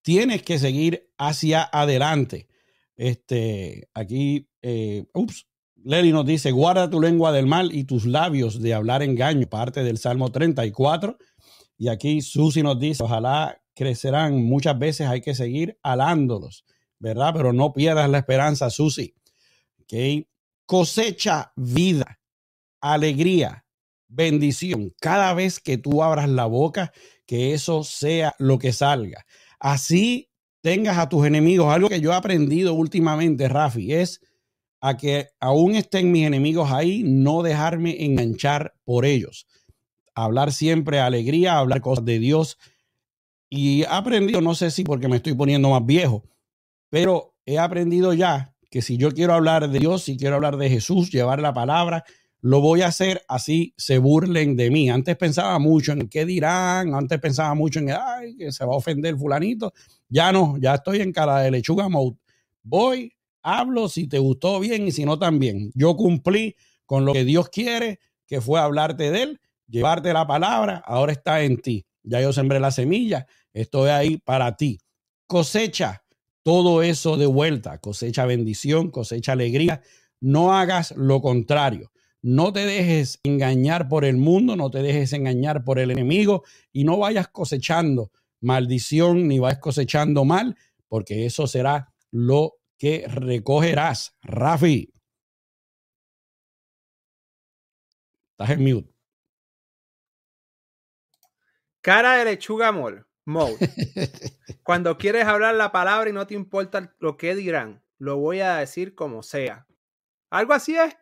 [0.02, 2.48] tienes que seguir hacia adelante.
[2.96, 5.46] Este, aquí, eh, ups,
[5.82, 9.82] Lely nos dice, guarda tu lengua del mal y tus labios de hablar engaño, parte
[9.82, 11.16] del Salmo 34.
[11.78, 16.64] Y aquí Susi nos dice, ojalá crecerán, muchas veces hay que seguir alándolos,
[16.98, 17.32] ¿verdad?
[17.34, 19.14] Pero no pierdas la esperanza, Susi.
[19.82, 20.28] ¿Okay?
[20.66, 22.20] Cosecha vida,
[22.82, 23.64] alegría,
[24.06, 24.92] bendición.
[25.00, 26.92] Cada vez que tú abras la boca,
[27.24, 29.24] que eso sea lo que salga.
[29.58, 31.72] Así tengas a tus enemigos.
[31.72, 34.20] Algo que yo he aprendido últimamente, Rafi, es
[34.80, 39.46] a que aún estén mis enemigos ahí, no dejarme enganchar por ellos.
[40.14, 42.58] Hablar siempre alegría, hablar cosas de Dios.
[43.48, 46.24] Y he aprendido, no sé si porque me estoy poniendo más viejo,
[46.88, 50.70] pero he aprendido ya que si yo quiero hablar de Dios, si quiero hablar de
[50.70, 52.04] Jesús, llevar la palabra,
[52.42, 54.88] lo voy a hacer así se burlen de mí.
[54.88, 58.76] Antes pensaba mucho en qué dirán, antes pensaba mucho en ay, que se va a
[58.76, 59.72] ofender fulanito.
[60.08, 62.16] Ya no, ya estoy en cara de lechuga mode.
[62.62, 63.12] Voy,
[63.42, 65.70] hablo si te gustó bien y si no también.
[65.74, 70.82] Yo cumplí con lo que Dios quiere, que fue hablarte de él, llevarte la palabra,
[70.84, 71.86] ahora está en ti.
[72.02, 74.78] Ya yo sembré la semilla, estoy ahí para ti.
[75.26, 76.02] Cosecha
[76.42, 79.82] todo eso de vuelta, cosecha bendición, cosecha alegría.
[80.20, 81.92] No hagas lo contrario.
[82.22, 86.84] No te dejes engañar por el mundo, no te dejes engañar por el enemigo y
[86.84, 88.10] no vayas cosechando
[88.40, 90.56] maldición ni vayas cosechando mal,
[90.88, 94.16] porque eso será lo que recogerás.
[94.22, 94.90] Rafi.
[98.32, 98.90] Estás en mute.
[101.82, 103.06] Cara de lechuga amor.
[103.26, 103.58] Mode.
[104.64, 108.56] Cuando quieres hablar la palabra y no te importa lo que dirán, lo voy a
[108.56, 109.66] decir como sea.
[110.30, 110.96] Algo así es.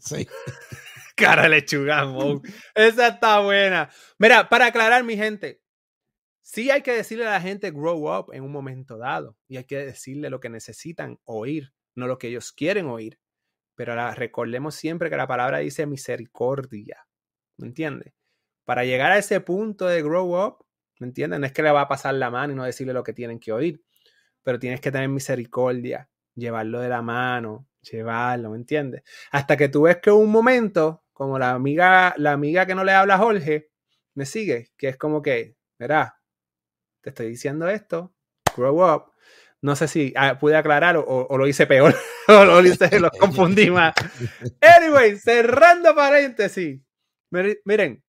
[0.00, 0.28] Sí.
[1.16, 2.46] Cara de lechuga, Mode.
[2.74, 3.88] Esa está buena.
[4.18, 5.62] Mira, para aclarar, mi gente,
[6.48, 9.64] Sí hay que decirle a la gente grow up en un momento dado y hay
[9.64, 13.18] que decirle lo que necesitan oír, no lo que ellos quieren oír.
[13.74, 17.04] Pero recordemos siempre que la palabra dice misericordia.
[17.56, 18.14] ¿Me entiendes?
[18.64, 20.64] Para llegar a ese punto de grow up,
[21.00, 21.40] ¿me entiendes?
[21.40, 23.40] No es que le va a pasar la mano y no decirle lo que tienen
[23.40, 23.82] que oír,
[24.44, 29.02] pero tienes que tener misericordia, llevarlo de la mano, llevarlo, ¿me entiendes?
[29.32, 32.92] Hasta que tú ves que un momento, como la amiga, la amiga que no le
[32.92, 33.72] habla a Jorge,
[34.14, 36.16] me sigue, que es como que, verá,
[37.10, 38.14] estoy diciendo esto,
[38.56, 39.12] grow up.
[39.62, 41.94] No sé si ah, pude aclarar o, lo hice peor,
[42.28, 43.94] o lo, hice, lo confundí más.
[44.60, 46.80] Anyway, cerrando paréntesis.
[47.64, 48.04] Miren,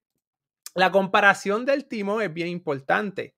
[0.75, 3.35] la comparación del timón es bien importante,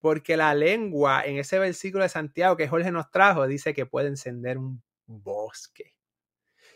[0.00, 4.08] porque la lengua en ese versículo de Santiago que Jorge nos trajo dice que puede
[4.08, 5.94] encender un bosque.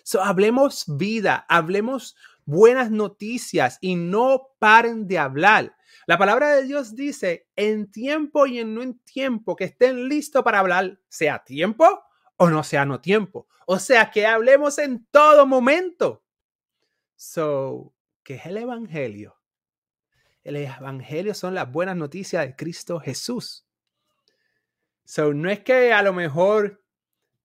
[0.04, 2.14] So, hablemos vida, hablemos
[2.44, 5.74] buenas noticias y no paren de hablar.
[6.06, 10.42] La palabra de Dios dice, en tiempo y en no en tiempo, que estén listos
[10.42, 12.02] para hablar, sea tiempo
[12.36, 13.46] o no sea no tiempo.
[13.66, 16.24] O sea, que hablemos en todo momento.
[17.16, 19.36] So, ¿qué es el Evangelio?
[20.42, 23.66] El Evangelio son las buenas noticias de Cristo Jesús.
[25.04, 26.82] So, no es que a lo mejor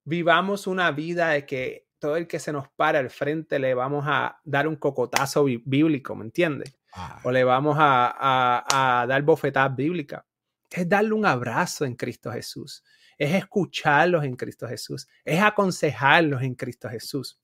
[0.03, 4.05] vivamos una vida de que todo el que se nos para al frente le vamos
[4.07, 6.78] a dar un cocotazo bíblico, ¿me entiendes?
[6.93, 7.19] Ah.
[7.23, 10.23] O le vamos a, dar bofetadas bíblicas.
[10.69, 12.83] Es darle un abrazo en Cristo Jesús.
[13.17, 15.07] Es escucharlos en Cristo Jesús.
[15.23, 17.39] Es aconsejarlos en Cristo Jesús.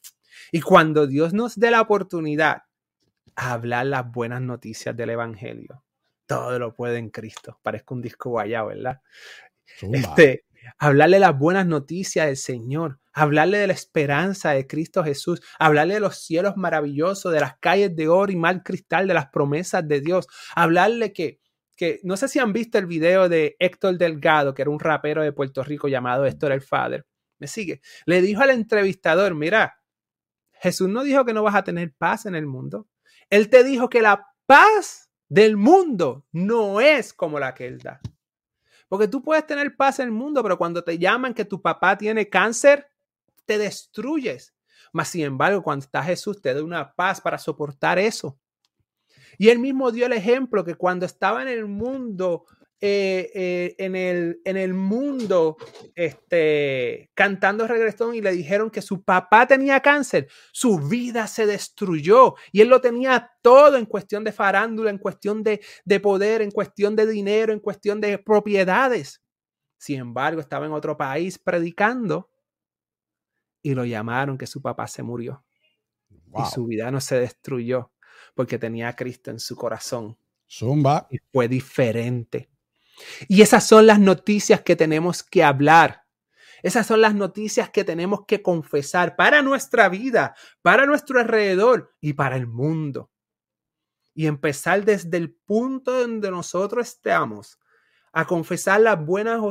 [0.51, 2.63] Y cuando Dios nos dé la oportunidad
[3.35, 5.83] a hablar las buenas noticias del Evangelio,
[6.25, 7.59] todo lo puede en Cristo.
[7.61, 9.01] Parezco un disco guayado, ¿verdad?
[9.81, 10.45] Este,
[10.77, 15.99] hablarle las buenas noticias del Señor, hablarle de la esperanza de Cristo Jesús, hablarle de
[15.99, 20.01] los cielos maravillosos, de las calles de oro y mal cristal, de las promesas de
[20.01, 21.39] Dios, hablarle que,
[21.75, 25.23] que no sé si han visto el video de Héctor Delgado, que era un rapero
[25.23, 27.05] de Puerto Rico llamado Héctor el Father.
[27.39, 27.81] Me sigue.
[28.05, 29.81] Le dijo al entrevistador, mira,
[30.53, 32.87] Jesús no dijo que no vas a tener paz en el mundo.
[33.29, 37.99] Él te dijo que la paz del mundo no es como la que él da.
[38.87, 41.97] Porque tú puedes tener paz en el mundo, pero cuando te llaman que tu papá
[41.97, 42.87] tiene cáncer,
[43.45, 44.53] te destruyes.
[44.91, 48.39] Mas, sin embargo, cuando está Jesús, te da una paz para soportar eso.
[49.37, 52.45] Y él mismo dio el ejemplo que cuando estaba en el mundo,
[52.81, 55.57] eh, eh, en, el, en el mundo,
[55.95, 62.35] este, cantando regresón y le dijeron que su papá tenía cáncer, su vida se destruyó
[62.51, 66.51] y él lo tenía todo en cuestión de farándula, en cuestión de, de poder, en
[66.51, 69.21] cuestión de dinero, en cuestión de propiedades.
[69.77, 72.29] Sin embargo, estaba en otro país predicando
[73.61, 75.43] y lo llamaron que su papá se murió.
[76.09, 77.93] Y su vida no se destruyó
[78.35, 80.17] porque tenía a Cristo en su corazón.
[80.49, 81.07] Zumba.
[81.09, 82.49] Y fue diferente.
[83.27, 86.03] Y esas son las noticias que tenemos que hablar.
[86.63, 92.13] Esas son las noticias que tenemos que confesar para nuestra vida, para nuestro alrededor y
[92.13, 93.11] para el mundo.
[94.13, 97.59] Y empezar desde el punto donde nosotros estamos
[98.15, 99.41] a confesar las buenas,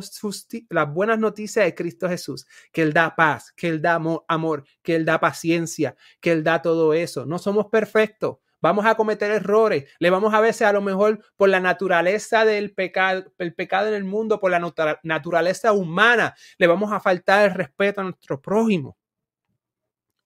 [0.70, 4.96] las buenas noticias de Cristo Jesús, que Él da paz, que Él da amor, que
[4.96, 7.26] Él da paciencia, que Él da todo eso.
[7.26, 11.50] No somos perfectos, vamos a cometer errores, le vamos a veces a lo mejor por
[11.50, 16.90] la naturaleza del pecado, el pecado en el mundo, por la naturaleza humana, le vamos
[16.90, 18.96] a faltar el respeto a nuestro prójimo.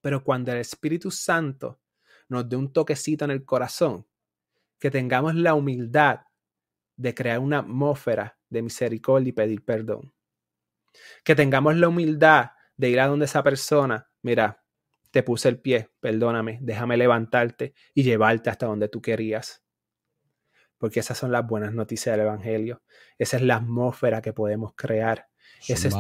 [0.00, 1.80] Pero cuando el Espíritu Santo
[2.28, 4.06] nos dé un toquecito en el corazón,
[4.78, 6.20] que tengamos la humildad
[6.94, 10.14] de crear una atmósfera de misericordia y pedir perdón.
[11.24, 14.62] Que tengamos la humildad de ir a donde esa persona, mira,
[15.10, 19.64] te puse el pie, perdóname, déjame levantarte y llevarte hasta donde tú querías.
[20.78, 22.82] Porque esas son las buenas noticias del Evangelio.
[23.18, 25.26] Esa es la atmósfera que podemos crear.
[25.66, 25.94] Ese es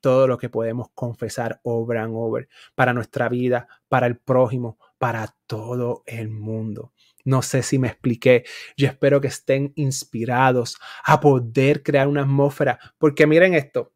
[0.00, 5.36] todo lo que podemos confesar over and over para nuestra vida, para el prójimo, para
[5.46, 6.92] todo el mundo.
[7.24, 8.44] No sé si me expliqué.
[8.76, 12.78] Yo espero que estén inspirados a poder crear una atmósfera.
[12.98, 13.92] Porque miren esto.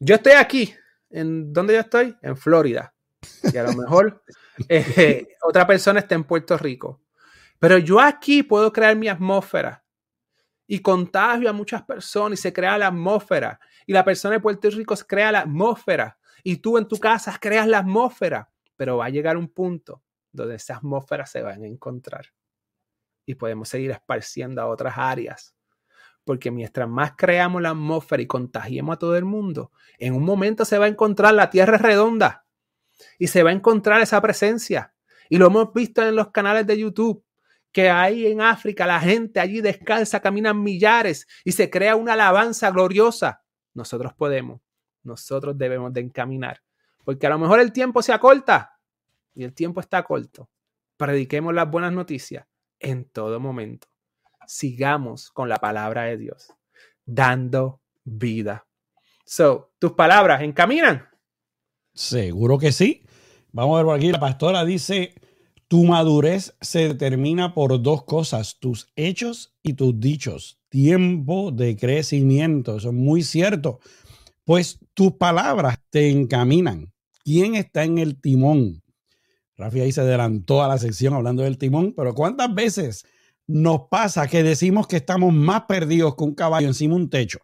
[0.00, 0.74] Yo estoy aquí.
[1.08, 2.16] ¿En dónde yo estoy?
[2.20, 2.95] En Florida.
[3.52, 4.22] Y a lo mejor
[4.68, 7.00] eh, otra persona está en Puerto Rico.
[7.58, 9.84] Pero yo aquí puedo crear mi atmósfera
[10.66, 13.58] y contagio a muchas personas y se crea la atmósfera.
[13.86, 16.18] Y la persona de Puerto Rico crea la atmósfera.
[16.42, 18.50] Y tú en tu casa creas la atmósfera.
[18.76, 20.02] Pero va a llegar un punto
[20.32, 22.26] donde esas atmósferas se van a encontrar.
[23.24, 25.54] Y podemos seguir esparciendo a otras áreas.
[26.24, 30.64] Porque mientras más creamos la atmósfera y contagiemos a todo el mundo, en un momento
[30.64, 32.45] se va a encontrar la tierra redonda
[33.18, 34.94] y se va a encontrar esa presencia.
[35.28, 37.24] Y lo hemos visto en los canales de YouTube,
[37.72, 42.70] que ahí en África la gente allí descalza, caminan millares y se crea una alabanza
[42.70, 43.42] gloriosa.
[43.74, 44.60] Nosotros podemos,
[45.02, 46.62] nosotros debemos de encaminar,
[47.04, 48.76] porque a lo mejor el tiempo se acorta,
[49.36, 50.50] y el tiempo está corto.
[50.96, 52.46] Prediquemos las buenas noticias
[52.80, 53.86] en todo momento.
[54.46, 56.52] Sigamos con la palabra de Dios,
[57.04, 58.66] dando vida.
[59.24, 61.06] So, tus palabras encaminan.
[61.96, 63.02] Seguro que sí.
[63.52, 64.12] Vamos a ver por aquí.
[64.12, 65.14] La pastora dice:
[65.66, 70.60] Tu madurez se determina por dos cosas: tus hechos y tus dichos.
[70.68, 72.76] Tiempo de crecimiento.
[72.76, 73.80] Eso es muy cierto.
[74.44, 76.92] Pues tus palabras te encaminan.
[77.24, 78.82] ¿Quién está en el timón?
[79.56, 83.06] Rafi ahí se adelantó a la sección hablando del timón, pero ¿cuántas veces
[83.46, 87.38] nos pasa que decimos que estamos más perdidos que un caballo encima de un techo?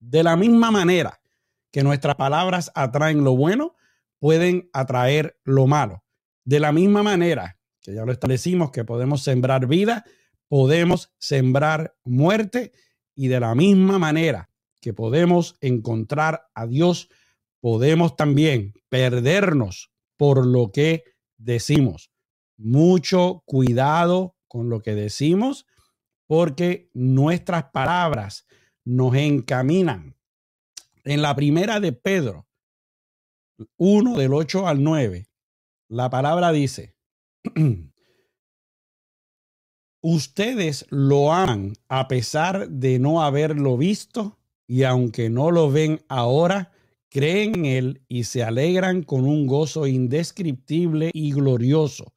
[0.00, 1.20] De la misma manera
[1.70, 3.76] que nuestras palabras atraen lo bueno,
[4.24, 6.02] pueden atraer lo malo.
[6.46, 10.06] De la misma manera que ya lo establecimos, que podemos sembrar vida,
[10.48, 12.72] podemos sembrar muerte
[13.14, 14.48] y de la misma manera
[14.80, 17.10] que podemos encontrar a Dios,
[17.60, 21.04] podemos también perdernos por lo que
[21.36, 22.10] decimos.
[22.56, 25.66] Mucho cuidado con lo que decimos
[26.26, 28.46] porque nuestras palabras
[28.86, 30.16] nos encaminan.
[31.04, 32.46] En la primera de Pedro
[33.76, 35.28] 1 del 8 al 9,
[35.88, 36.96] la palabra dice,
[40.00, 46.72] ustedes lo aman a pesar de no haberlo visto y aunque no lo ven ahora,
[47.10, 52.12] creen en Él y se alegran con un gozo indescriptible y glorioso,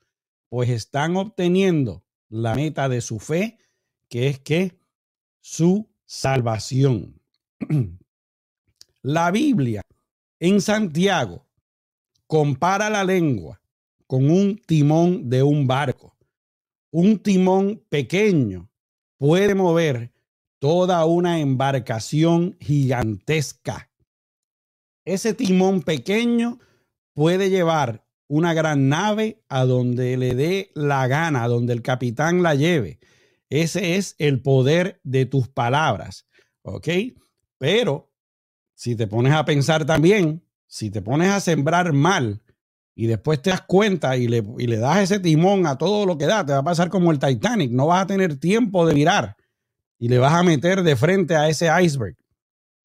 [0.50, 3.60] pues están obteniendo la meta de su fe,
[4.10, 4.80] que es que
[5.40, 7.22] su salvación.
[9.02, 9.82] la Biblia
[10.40, 11.46] en Santiago,
[12.28, 13.62] compara la lengua
[14.06, 16.16] con un timón de un barco.
[16.92, 18.70] Un timón pequeño
[19.18, 20.14] puede mover
[20.60, 23.90] toda una embarcación gigantesca.
[25.06, 26.60] Ese timón pequeño
[27.14, 32.44] puede llevar una gran nave a donde le dé la gana, a donde el capitán
[32.44, 33.00] la lleve.
[33.50, 36.28] Ese es el poder de tus palabras,
[36.64, 36.88] ¿ok?
[37.58, 38.12] Pero
[38.78, 42.44] si te pones a pensar también, si te pones a sembrar mal
[42.94, 46.16] y después te das cuenta y le, y le das ese timón a todo lo
[46.16, 48.94] que da, te va a pasar como el Titanic, no vas a tener tiempo de
[48.94, 49.36] mirar
[49.98, 52.16] y le vas a meter de frente a ese iceberg.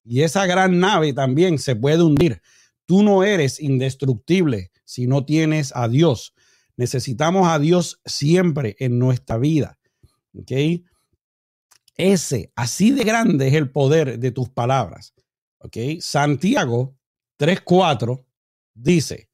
[0.03, 2.41] Y esa gran nave también se puede hundir.
[2.87, 6.33] Tú no eres indestructible si no tienes a Dios.
[6.75, 9.77] Necesitamos a Dios siempre en nuestra vida.
[10.35, 10.51] ¿Ok?
[11.97, 15.13] Ese, así de grande es el poder de tus palabras.
[15.99, 16.95] Santiago
[17.39, 18.25] 3.4
[18.73, 19.29] dice,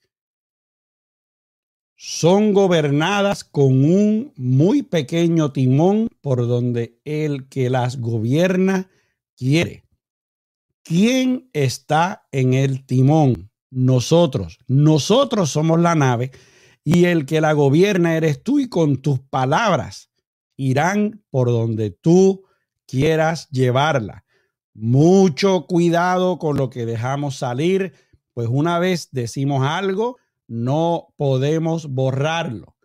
[1.96, 8.90] son gobernadas con un muy pequeño timón por donde el que las gobierna
[9.36, 9.84] quiere.
[10.84, 13.52] ¿Quién está en el timón?
[13.70, 14.60] Nosotros.
[14.68, 16.32] Nosotros somos la nave
[16.86, 20.10] y el que la gobierna eres tú y con tus palabras
[20.56, 22.46] irán por donde tú
[22.86, 24.26] quieras llevarla.
[24.82, 27.92] Mucho cuidado con lo que dejamos salir,
[28.34, 30.16] pues una vez decimos algo,
[30.48, 32.78] no podemos borrarlo.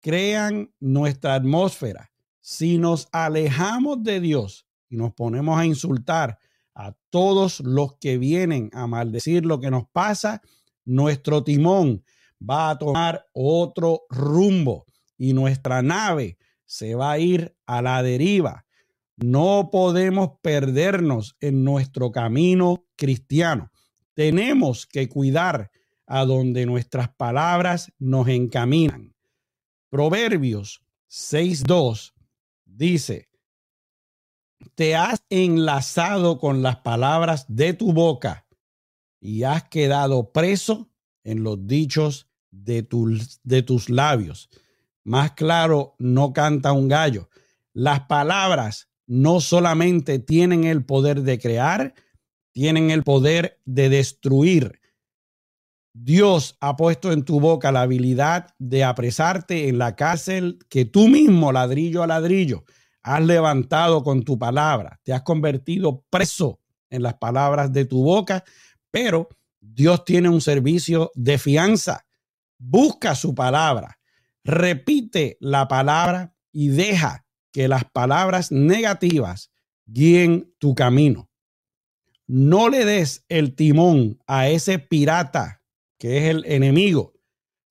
[0.00, 2.12] Crean nuestra atmósfera.
[2.40, 6.38] Si nos alejamos de Dios y nos ponemos a insultar,
[6.76, 10.42] a todos los que vienen a maldecir lo que nos pasa,
[10.84, 12.04] nuestro timón
[12.40, 14.86] va a tomar otro rumbo
[15.18, 18.64] y nuestra nave se va a ir a la deriva.
[19.16, 23.70] No podemos perdernos en nuestro camino cristiano.
[24.14, 25.70] Tenemos que cuidar
[26.06, 29.14] a donde nuestras palabras nos encaminan.
[29.90, 32.12] Proverbios 6.2
[32.64, 33.28] dice,
[34.74, 38.46] te has enlazado con las palabras de tu boca
[39.20, 40.90] y has quedado preso
[41.24, 42.86] en los dichos de,
[43.42, 44.48] de tus labios.
[45.04, 47.28] Más claro, no canta un gallo.
[47.72, 51.92] Las palabras no solamente tienen el poder de crear,
[52.50, 54.80] tienen el poder de destruir.
[55.92, 61.08] Dios ha puesto en tu boca la habilidad de apresarte en la cárcel que tú
[61.08, 62.64] mismo, ladrillo a ladrillo,
[63.02, 68.44] has levantado con tu palabra, te has convertido preso en las palabras de tu boca,
[68.90, 69.28] pero
[69.60, 72.06] Dios tiene un servicio de fianza.
[72.56, 73.98] Busca su palabra,
[74.42, 79.52] repite la palabra y deja que las palabras negativas
[79.86, 81.30] guíen tu camino.
[82.26, 85.62] No le des el timón a ese pirata
[85.98, 87.14] que es el enemigo,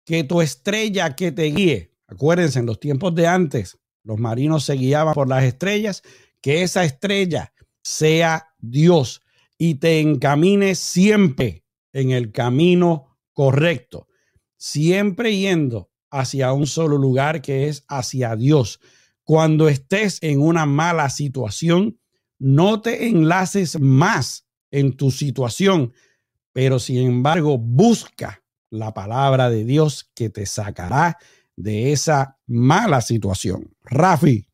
[0.05, 1.93] que tu estrella que te guíe.
[2.07, 6.01] Acuérdense, en los tiempos de antes, los marinos se guiaban por las estrellas,
[6.41, 7.53] que esa estrella
[7.83, 9.21] sea Dios
[9.57, 14.07] y te encamine siempre en el camino correcto,
[14.57, 18.79] siempre yendo hacia un solo lugar que es hacia Dios.
[19.31, 21.97] Cuando estés en una mala situación,
[22.37, 25.93] no te enlaces más en tu situación,
[26.51, 31.17] pero sin embargo busca la palabra de Dios que te sacará
[31.55, 33.73] de esa mala situación.
[33.83, 34.49] Rafi.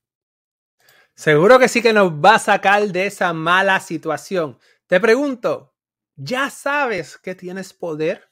[1.16, 4.60] Seguro que sí que nos va a sacar de esa mala situación.
[4.86, 5.74] Te pregunto,
[6.16, 8.30] ¿ya sabes que tienes poder?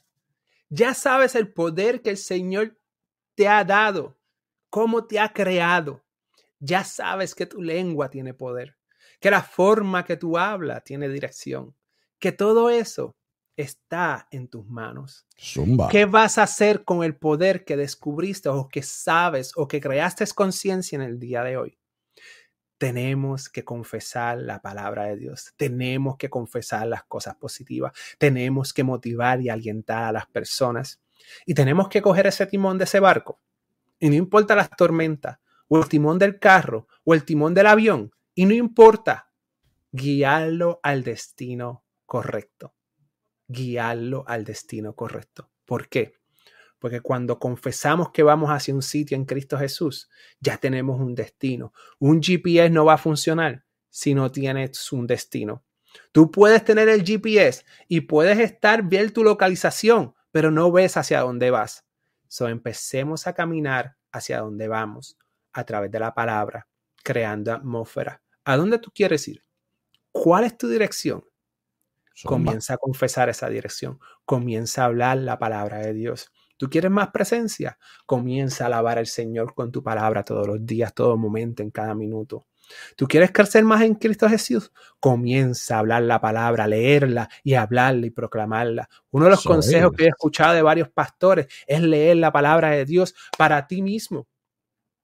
[0.69, 2.79] ¿Ya sabes el poder que el Señor
[3.33, 4.15] te ha dado?
[4.69, 6.04] ¿Cómo te ha creado?
[6.65, 8.75] Ya sabes que tu lengua tiene poder,
[9.19, 11.75] que la forma que tú hablas tiene dirección,
[12.17, 13.15] que todo eso
[13.55, 15.27] está en tus manos.
[15.91, 20.25] ¿Qué vas a hacer con el poder que descubriste o que sabes o que creaste
[20.33, 21.77] conciencia en el día de hoy?
[22.79, 25.53] Tenemos que confesar la palabra de Dios.
[25.57, 27.93] Tenemos que confesar las cosas positivas.
[28.17, 30.99] Tenemos que motivar y alientar a las personas.
[31.45, 33.39] Y tenemos que coger ese timón de ese barco.
[33.99, 35.37] Y no importa las tormentas,
[35.67, 38.11] o el timón del carro, o el timón del avión.
[38.33, 39.31] Y no importa,
[39.91, 42.75] guiarlo al destino correcto
[43.47, 45.51] guiarlo al destino correcto.
[45.65, 46.13] ¿Por qué?
[46.79, 50.09] Porque cuando confesamos que vamos hacia un sitio en Cristo Jesús,
[50.39, 51.73] ya tenemos un destino.
[51.99, 55.63] Un GPS no va a funcionar si no tienes un destino.
[56.11, 61.21] Tú puedes tener el GPS y puedes estar bien tu localización, pero no ves hacia
[61.21, 61.85] dónde vas.
[62.27, 65.17] So empecemos a caminar hacia dónde vamos
[65.55, 66.67] a través de la palabra,
[67.01, 68.21] creando atmósfera.
[68.43, 69.43] ¿A dónde tú quieres ir?
[70.11, 71.23] ¿Cuál es tu dirección?
[72.25, 73.99] Comienza a confesar esa dirección.
[74.25, 76.31] Comienza a hablar la palabra de Dios.
[76.57, 77.77] ¿Tú quieres más presencia?
[78.05, 81.95] Comienza a alabar al Señor con tu palabra todos los días, todo momento, en cada
[81.95, 82.47] minuto.
[82.97, 84.71] ¿Tú quieres crecer más en Cristo Jesús?
[84.99, 88.89] Comienza a hablar la palabra, leerla y hablarla y proclamarla.
[89.11, 92.85] Uno de los consejos que he escuchado de varios pastores es leer la palabra de
[92.85, 94.27] Dios para ti mismo.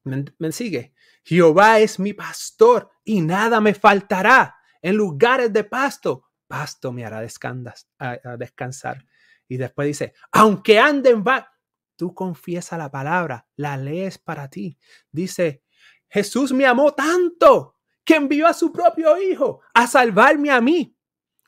[0.03, 0.93] ¿Me, sigue?
[1.23, 4.55] Jehová es mi pastor y nada me faltará.
[4.81, 9.05] En lugares de pasto, pasto me hará descansar.
[9.47, 11.51] Y después dice, aunque anden va,
[11.95, 14.77] tú confiesa la palabra, la lees para ti.
[15.11, 15.63] Dice,
[16.09, 20.97] Jesús me amó tanto que envió a su propio Hijo a salvarme a mí.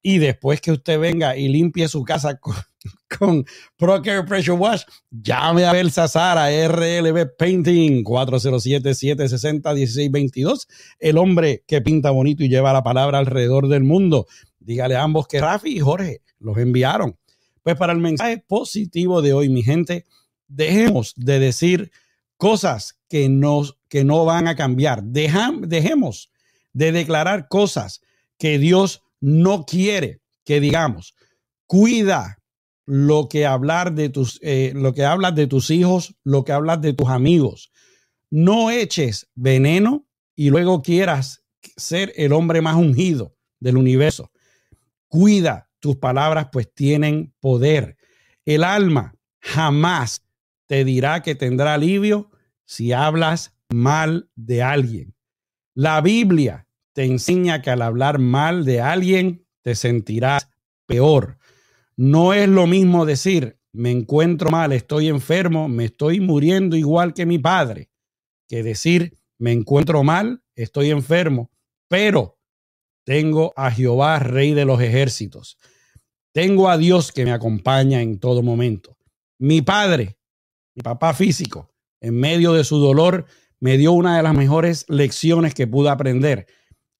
[0.00, 2.54] Y después que usted venga y limpie su casa con,
[3.18, 3.44] con
[3.78, 10.66] Care Pressure Wash, llame a Belsa Sara, RLB Painting 407-760-1622.
[10.98, 14.26] El hombre que pinta bonito y lleva la palabra alrededor del mundo.
[14.58, 17.18] Dígale a ambos que Rafi y Jorge los enviaron.
[17.62, 20.04] Pues para el mensaje positivo de hoy, mi gente,
[20.48, 21.92] dejemos de decir
[22.36, 23.30] cosas que,
[23.88, 25.04] que no van a cambiar.
[25.04, 26.30] dejemos
[26.72, 28.00] de declarar cosas
[28.38, 31.14] que Dios no quiere que digamos.
[31.66, 32.41] Cuida
[32.86, 36.80] lo que hablar de tus, eh, lo que hablas de tus hijos, lo que hablas
[36.80, 37.72] de tus amigos.
[38.30, 41.44] No eches veneno y luego quieras
[41.76, 44.30] ser el hombre más ungido del universo.
[45.08, 47.96] Cuida tus palabras, pues tienen poder.
[48.44, 50.24] El alma jamás
[50.66, 52.30] te dirá que tendrá alivio
[52.64, 55.14] si hablas mal de alguien.
[55.74, 60.48] La Biblia te enseña que al hablar mal de alguien te sentirás
[60.86, 61.38] peor.
[61.96, 67.26] No es lo mismo decir, me encuentro mal, estoy enfermo, me estoy muriendo igual que
[67.26, 67.90] mi padre,
[68.48, 71.50] que decir, me encuentro mal, estoy enfermo,
[71.88, 72.38] pero
[73.04, 75.58] tengo a Jehová, rey de los ejércitos.
[76.32, 78.96] Tengo a Dios que me acompaña en todo momento.
[79.38, 80.16] Mi padre
[80.74, 81.70] mi papá físico,
[82.00, 83.26] en medio de su dolor,
[83.60, 86.46] me dio una de las mejores lecciones que pude aprender.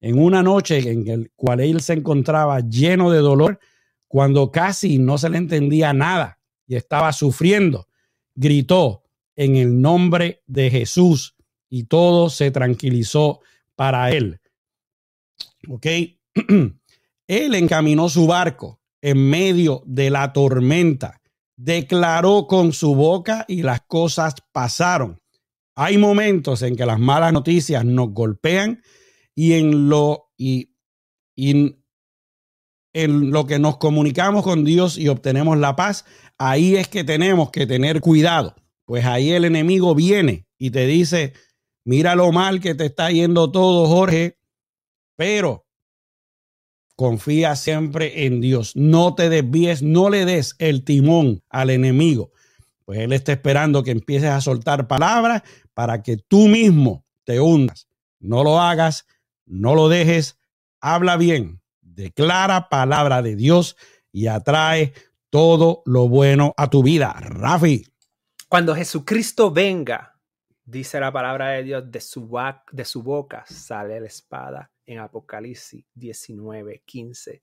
[0.01, 3.59] En una noche en la cual él se encontraba lleno de dolor,
[4.13, 7.89] cuando casi no se le entendía nada y estaba sufriendo,
[8.35, 9.05] gritó
[9.35, 11.35] en el nombre de Jesús
[11.71, 13.41] y todo se tranquilizó
[13.75, 14.39] para él.
[15.67, 15.87] ¿Ok?
[17.27, 21.23] él encaminó su barco en medio de la tormenta
[21.57, 25.21] declaró con su boca y las cosas pasaron.
[25.75, 28.83] Hay momentos en que las malas noticias nos golpean
[29.35, 30.71] y en lo y,
[32.93, 36.05] en lo que nos comunicamos con Dios y obtenemos la paz,
[36.39, 41.33] ahí es que tenemos que tener cuidado, pues ahí el enemigo viene y te dice,
[41.85, 44.39] mira lo mal que te está yendo todo, Jorge,
[45.17, 45.67] pero
[46.97, 48.77] Confía siempre en Dios.
[48.77, 52.33] No te desvíes, no le des el timón al enemigo.
[52.85, 55.43] Pues Él está esperando que empieces a soltar palabras
[55.75, 57.89] para que tú mismo te hundas.
[58.21, 59.07] No lo hagas,
[59.47, 60.39] no lo dejes.
[60.81, 61.62] Habla bien,
[61.95, 63.77] declara palabra de Dios
[64.11, 64.93] y atrae
[65.31, 67.15] todo lo bueno a tu vida.
[67.21, 67.87] Rafi.
[68.49, 70.19] Cuando Jesucristo venga,
[70.65, 72.29] dice la palabra de Dios, de su,
[72.71, 77.43] de su boca sale la espada en Apocalipsis 19, 15.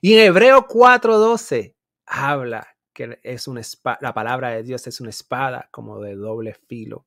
[0.00, 1.76] Y en Hebreo 4, 12
[2.06, 3.60] habla que es una
[4.00, 7.06] la palabra de Dios es una espada como de doble filo.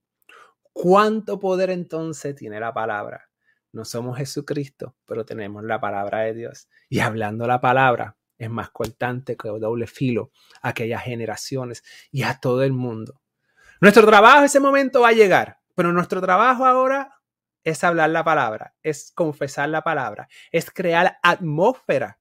[0.71, 3.28] ¿Cuánto poder entonces tiene la palabra?
[3.71, 6.67] No somos Jesucristo, pero tenemos la palabra de Dios.
[6.89, 12.39] Y hablando la palabra es más cortante que doble filo a aquellas generaciones y a
[12.39, 13.21] todo el mundo.
[13.81, 17.19] Nuestro trabajo en ese momento va a llegar, pero nuestro trabajo ahora
[17.63, 22.19] es hablar la palabra, es confesar la palabra, es crear atmósfera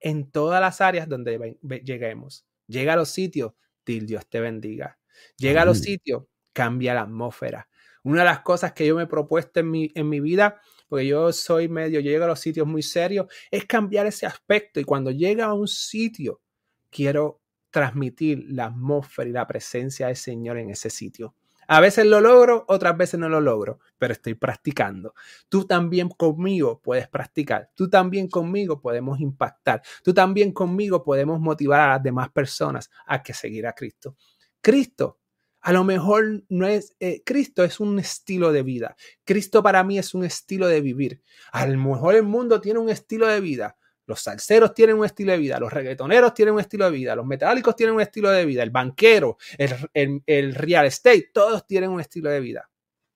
[0.00, 2.46] en todas las áreas donde lleguemos.
[2.66, 3.52] Llega a los sitios,
[3.84, 4.98] Dios te bendiga.
[5.36, 7.68] Llega a los sitios, cambia la atmósfera.
[8.08, 11.06] Una de las cosas que yo me he propuesto en mi, en mi vida, porque
[11.06, 14.80] yo soy medio, yo llego a los sitios muy serios, es cambiar ese aspecto.
[14.80, 16.40] Y cuando llega a un sitio,
[16.88, 21.34] quiero transmitir la atmósfera y la presencia del Señor en ese sitio.
[21.66, 25.12] A veces lo logro, otras veces no lo logro, pero estoy practicando.
[25.50, 27.70] Tú también conmigo puedes practicar.
[27.74, 29.82] Tú también conmigo podemos impactar.
[30.02, 34.16] Tú también conmigo podemos motivar a las demás personas a que seguir a Cristo.
[34.62, 35.18] Cristo
[35.60, 38.96] a lo mejor no es, eh, Cristo es un estilo de vida.
[39.24, 41.22] Cristo para mí es un estilo de vivir.
[41.52, 43.76] A lo mejor el mundo tiene un estilo de vida,
[44.08, 47.26] los salseros tienen un estilo de vida, los reggaetoneros tienen un estilo de vida, los
[47.26, 52.30] metálicos tienen un estilo de vida, el banquero, el, real estate, todos tienen un estilo
[52.30, 52.70] de vida.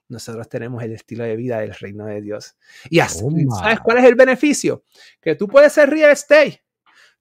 [0.09, 2.57] Nosotros tenemos el estilo de vida del reino de Dios.
[2.91, 3.25] Y así,
[3.59, 4.85] ¿sabes cuál es el beneficio?
[5.23, 6.63] Que tú puedes ser real estate,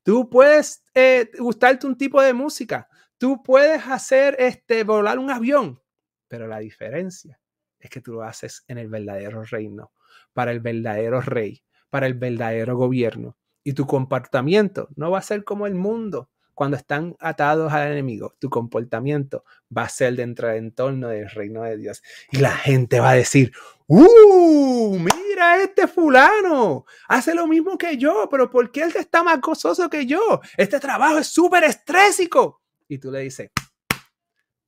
[0.03, 2.89] tú puedes eh, gustarte un tipo de música,
[3.21, 5.79] tú puedes hacer este, volar un avión,
[6.27, 7.39] pero la diferencia
[7.79, 9.91] es que tú lo haces en el verdadero reino,
[10.33, 15.43] para el verdadero rey, para el verdadero gobierno y tu comportamiento no va a ser
[15.43, 18.33] como el mundo cuando están atados al enemigo.
[18.39, 19.45] Tu comportamiento
[19.75, 22.01] va a ser dentro del entorno del reino de Dios.
[22.31, 23.51] Y la gente va a decir,
[23.85, 24.97] ¡Uh!
[24.97, 29.89] Mira este fulano, hace lo mismo que yo, pero ¿por qué él está más gozoso
[29.91, 30.41] que yo?
[30.57, 32.60] Este trabajo es súper estrésico.
[32.91, 33.49] Y tú le dices,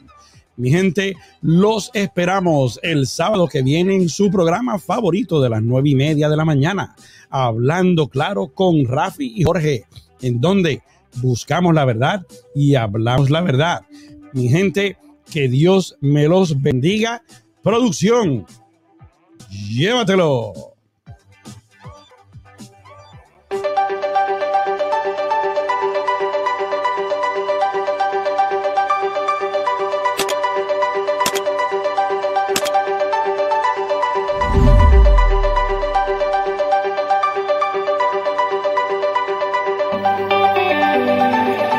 [0.58, 5.90] Mi gente, los esperamos el sábado que viene en su programa favorito de las nueve
[5.90, 6.96] y media de la mañana,
[7.30, 9.84] hablando claro con Rafi y Jorge,
[10.22, 10.82] en donde
[11.22, 13.82] buscamos la verdad y hablamos la verdad.
[14.32, 14.96] Mi gente,
[15.32, 17.24] que Dios me los bendiga.
[17.64, 18.46] Producción,
[19.50, 20.75] llévatelo.